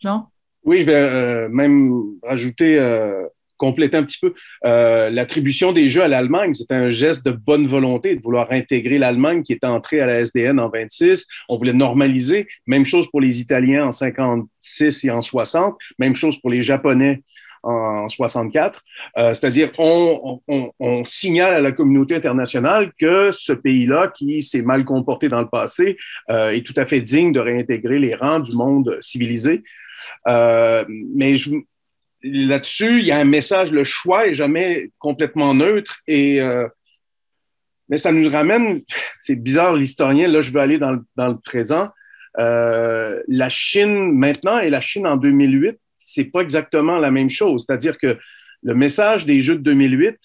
[0.00, 0.30] Jean?
[0.64, 3.26] Oui, je vais euh, même rajouter, euh,
[3.58, 4.34] compléter un petit peu.
[4.64, 8.98] Euh, L'attribution des Jeux à l'Allemagne, c'était un geste de bonne volonté de vouloir intégrer
[8.98, 11.26] l'Allemagne qui était entrée à la SDN en 26.
[11.48, 12.46] On voulait normaliser.
[12.66, 15.76] Même chose pour les Italiens en 56 et en 60.
[15.98, 17.22] Même chose pour les Japonais
[17.62, 18.82] en 64.
[19.16, 24.62] Euh, C'est-à-dire, on, on, on, signale à la communauté internationale que ce pays-là, qui s'est
[24.62, 25.96] mal comporté dans le passé,
[26.30, 29.62] euh, est tout à fait digne de réintégrer les rangs du monde civilisé.
[30.26, 31.34] Euh, mais
[32.22, 36.66] là-dessus, il y a un message, le choix est jamais complètement neutre et euh,
[37.88, 38.82] mais ça nous ramène,
[39.20, 41.88] c'est bizarre l'historien, là je veux aller dans le, dans le présent.
[42.38, 47.64] Euh, la Chine maintenant et la Chine en 2008, c'est pas exactement la même chose.
[47.66, 48.18] C'est-à-dire que
[48.62, 50.16] le message des Jeux de 2008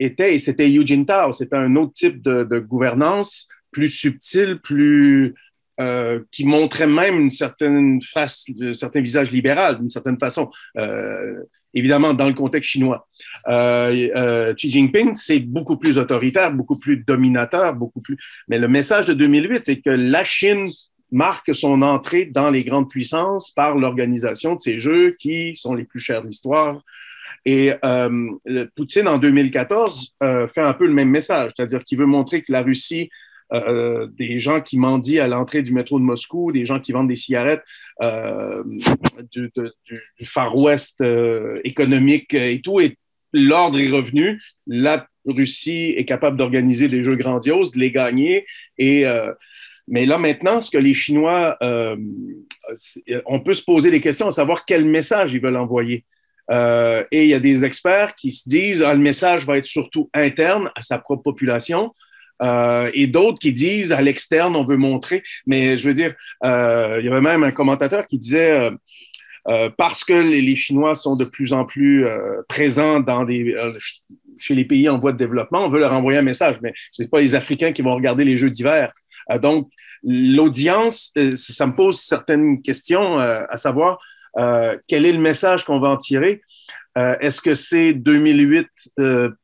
[0.00, 5.34] était, et c'était Eugene Tao, c'était un autre type de, de gouvernance, plus subtil, plus
[5.80, 11.34] euh, qui montrait même une certaine face, un certain visage libéral d'une certaine façon, euh,
[11.74, 13.08] évidemment dans le contexte chinois.
[13.48, 18.16] Euh, Xi Jinping, c'est beaucoup plus autoritaire, beaucoup plus dominateur, beaucoup plus.
[18.48, 20.68] Mais le message de 2008, c'est que la Chine
[21.10, 25.84] marque son entrée dans les grandes puissances par l'organisation de ces jeux qui sont les
[25.84, 26.82] plus chers de l'histoire.
[27.46, 27.72] Et
[28.74, 32.52] Poutine, en 2014, euh, fait un peu le même message, c'est-à-dire qu'il veut montrer que
[32.52, 33.10] la Russie
[33.54, 37.08] euh, des gens qui mendient à l'entrée du métro de Moscou, des gens qui vendent
[37.08, 37.62] des cigarettes
[38.02, 38.64] euh,
[39.30, 39.50] du,
[40.24, 42.80] Far West euh, économique et tout.
[42.80, 42.96] Et
[43.32, 44.42] l'ordre est revenu.
[44.66, 48.46] La Russie est capable d'organiser des jeux grandioses, de les gagner.
[48.78, 49.32] Et, euh,
[49.86, 51.96] mais là, maintenant, ce que les Chinois, euh,
[53.26, 56.04] on peut se poser des questions à savoir quel message ils veulent envoyer.
[56.50, 60.10] et il y a des experts qui se disent ah, le message va être surtout
[60.12, 61.92] interne à sa propre population.
[62.92, 65.22] Et d'autres qui disent à l'externe, on veut montrer.
[65.46, 68.70] Mais je veux dire, il y avait même un commentateur qui disait
[69.76, 72.06] parce que les, Chinois sont de plus en plus
[72.48, 73.54] présents dans des,
[74.38, 77.02] chez les pays en voie de développement, on veut leur envoyer un message, mais ce
[77.02, 78.92] n'est pas les Africains qui vont regarder les Jeux d'hiver.
[79.30, 79.70] Euh, donc,
[80.02, 83.98] l'audience, euh, ça me pose certaines questions, euh, à savoir
[84.88, 86.42] quel est le message qu'on va en tirer?
[86.96, 88.68] Est-ce que c'est 2008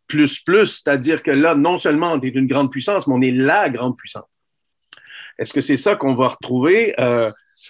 [0.07, 3.33] plus plus, c'est-à-dire que là, non seulement on est une grande puissance, mais on est
[3.33, 4.29] la grande puissance.
[5.39, 6.95] Est-ce que c'est ça qu'on va retrouver?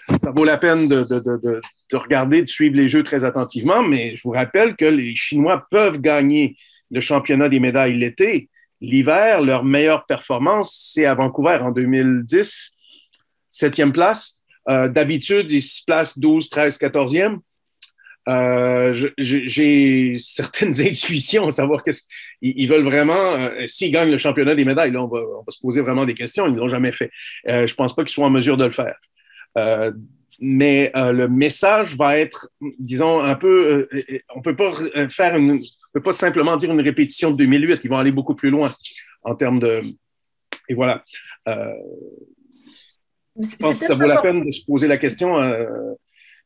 [0.09, 1.61] ça vaut la peine de, de, de,
[1.91, 5.67] de, regarder, de suivre les jeux très attentivement, mais je vous rappelle que les Chinois
[5.71, 6.57] peuvent gagner
[6.91, 8.49] le championnat des médailles l'été.
[8.81, 12.73] L'hiver, leur meilleure performance, c'est à Vancouver en 2010,
[13.51, 14.41] septième place.
[14.69, 17.39] Euh, d'habitude, ils se placent 12, 13, 14e.
[18.27, 22.05] J'ai certaines intuitions à savoir qu'est-ce
[22.43, 23.35] ils veulent vraiment.
[23.35, 26.07] Euh, s'ils gagnent le championnat des médailles, là, on va, on va se poser vraiment
[26.07, 26.47] des questions.
[26.47, 27.11] Ils ne l'ont jamais fait.
[27.49, 28.97] Euh, je ne pense pas qu'ils soient en mesure de le faire
[30.41, 32.49] mais euh, le message va être,
[32.79, 34.73] disons, un peu, euh, euh, on peut pas
[35.11, 38.35] faire une, on peut pas simplement dire une répétition de 2008, ils vont aller beaucoup
[38.35, 38.75] plus loin
[39.23, 39.83] en termes de,
[40.69, 41.05] et voilà.
[41.47, 45.37] je pense que ça vaut la peine de se poser la question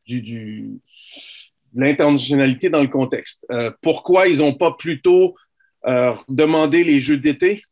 [0.07, 0.81] du,
[1.75, 3.47] l'internationalité dans le contexte.
[3.83, 5.35] pourquoi ils n'ont pas plutôt
[6.29, 7.63] demandé les Jeux d'été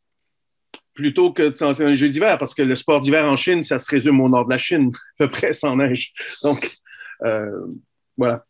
[0.93, 3.79] plutôt que de s'en un jeu d'hiver, parce que le sport d'hiver en Chine, ça
[3.79, 6.13] se résume au nord de la Chine, à peu près sans neige.
[6.43, 6.77] Donc,
[7.23, 7.49] euh,
[8.17, 8.45] voilà.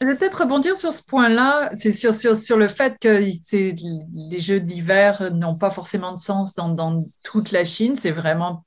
[0.00, 4.38] Je vais peut-être rebondir sur ce point-là, c'est sur, sur, sur, le fait que les
[4.38, 8.62] jeux d'hiver n'ont pas forcément de sens dans, toute la Chine, c'est vraiment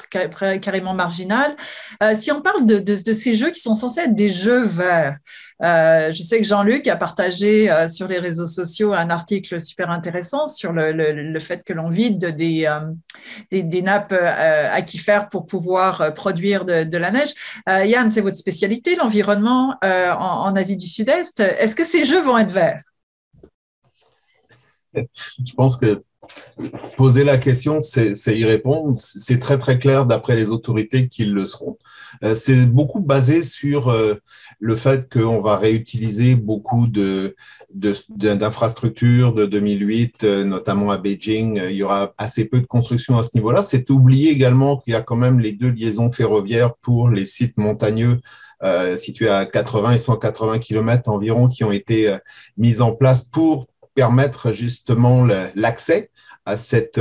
[0.62, 1.56] carrément marginal.
[2.04, 5.18] Euh, si on parle de, de, ces jeux qui sont censés être des jeux verts,
[5.62, 9.90] euh, je sais que Jean-Luc a partagé euh, sur les réseaux sociaux un article super
[9.92, 12.92] intéressant sur le, fait que l'on vide des, euh,
[13.52, 17.34] des, des, nappes aquifères pour pouvoir produire de, la neige.
[17.68, 21.40] Yann, c'est votre spécialité, l'environnement en, en, Asie du Sud-Est.
[21.40, 22.82] Est-ce que ces jeux vont être verts?
[24.94, 26.04] Je pense que
[26.98, 28.94] poser la question, c'est y répondre.
[28.96, 31.78] C'est très très clair d'après les autorités qu'ils le seront.
[32.24, 34.16] Euh, c'est beaucoup basé sur euh,
[34.60, 36.88] le fait qu'on va réutiliser beaucoup
[37.70, 41.62] d'infrastructures de, 2008, euh, notamment à Beijing.
[41.70, 43.64] Il y aura assez peu de construction à ce niveau-là.
[43.64, 47.58] C'est oublié également qu'il y a quand même les deux liaisons ferroviaires pour les sites
[47.58, 48.20] montagneux
[48.98, 52.14] situés à 80 et 180 km environ qui ont été
[52.58, 53.68] mises en place pour
[54.00, 56.10] permettre justement l'accès
[56.46, 57.00] à cette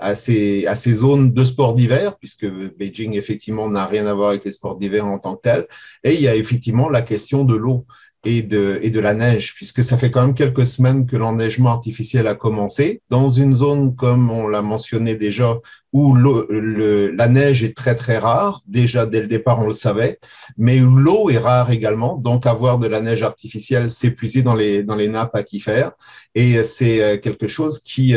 [0.00, 2.46] à ces, à ces zones de sport d'hiver, puisque
[2.76, 5.64] Beijing, effectivement, n'a rien à voir avec les sports d'hiver en tant que tel.
[6.02, 7.86] Et il y a effectivement la question de l'eau
[8.24, 11.70] et de, et de la neige, puisque ça fait quand même quelques semaines que l'enneigement
[11.70, 13.00] artificiel a commencé.
[13.10, 15.58] Dans une zone, comme on l'a mentionné déjà,
[15.92, 20.18] où le, la neige est très, très rare, déjà dès le départ, on le savait,
[20.56, 22.16] mais où l'eau est rare également.
[22.16, 25.92] Donc, avoir de la neige artificielle, s'épuiser dans les, dans les nappes aquifères.
[26.34, 28.16] Et c'est euh, quelque chose qui...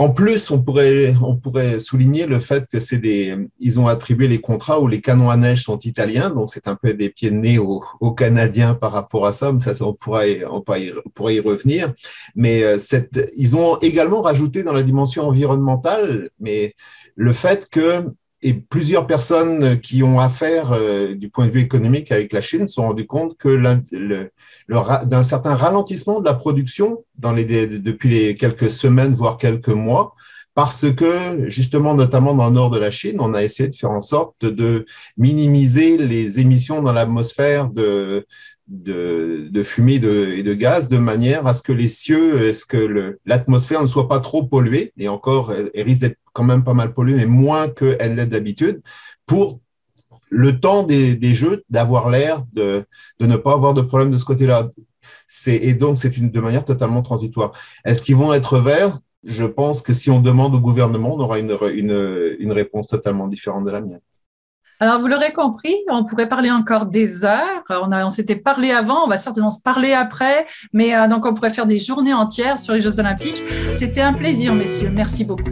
[0.00, 4.28] En plus, on pourrait, on pourrait souligner le fait que c'est des, ils ont attribué
[4.28, 7.32] les contrats où les canons à neige sont italiens, donc c'est un peu des pieds
[7.32, 7.82] de nez aux,
[8.16, 11.92] Canadiens par rapport à ça, mais ça, on pourrait, on pourrait y revenir.
[12.36, 12.78] Mais euh,
[13.36, 16.74] ils ont également rajouté dans la dimension environnementale, mais
[17.16, 18.04] le fait que
[18.42, 22.68] et plusieurs personnes qui ont affaire euh, du point de vue économique avec la Chine
[22.68, 23.56] se sont rendues compte que
[25.04, 30.14] d'un certain ralentissement de la production dans les, depuis les quelques semaines, voire quelques mois,
[30.54, 33.90] parce que justement, notamment dans le nord de la Chine, on a essayé de faire
[33.90, 34.84] en sorte de
[35.16, 38.26] minimiser les émissions dans l'atmosphère de,
[38.68, 43.16] de, de, fumée et de gaz de manière à ce que les cieux, est-ce que
[43.24, 46.92] l'atmosphère ne soit pas trop polluée, et encore, elle, risque d'être quand même pas mal
[46.92, 48.80] polluée, mais moins qu'elle l'est d'habitude,
[49.26, 49.58] pour
[50.30, 52.84] le temps des, jeux d'avoir l'air de,
[53.18, 54.68] de ne pas avoir de problème de ce côté-là.
[55.46, 57.50] Et donc, c'est de manière totalement transitoire.
[57.84, 59.00] Est-ce qu'ils vont être verts?
[59.24, 61.56] Je pense que si on demande au gouvernement, on aura une,
[62.38, 64.00] une, réponse totalement différente de la mienne.
[64.78, 67.64] Alors, vous l'aurez compris, on pourrait parler encore des heures.
[67.68, 71.50] On s'était parlé avant, on va certainement se parler après, mais euh, donc on pourrait
[71.50, 73.42] faire des journées entières sur les Jeux Olympiques.
[73.76, 74.92] C'était un plaisir, messieurs.
[74.94, 75.50] Merci beaucoup.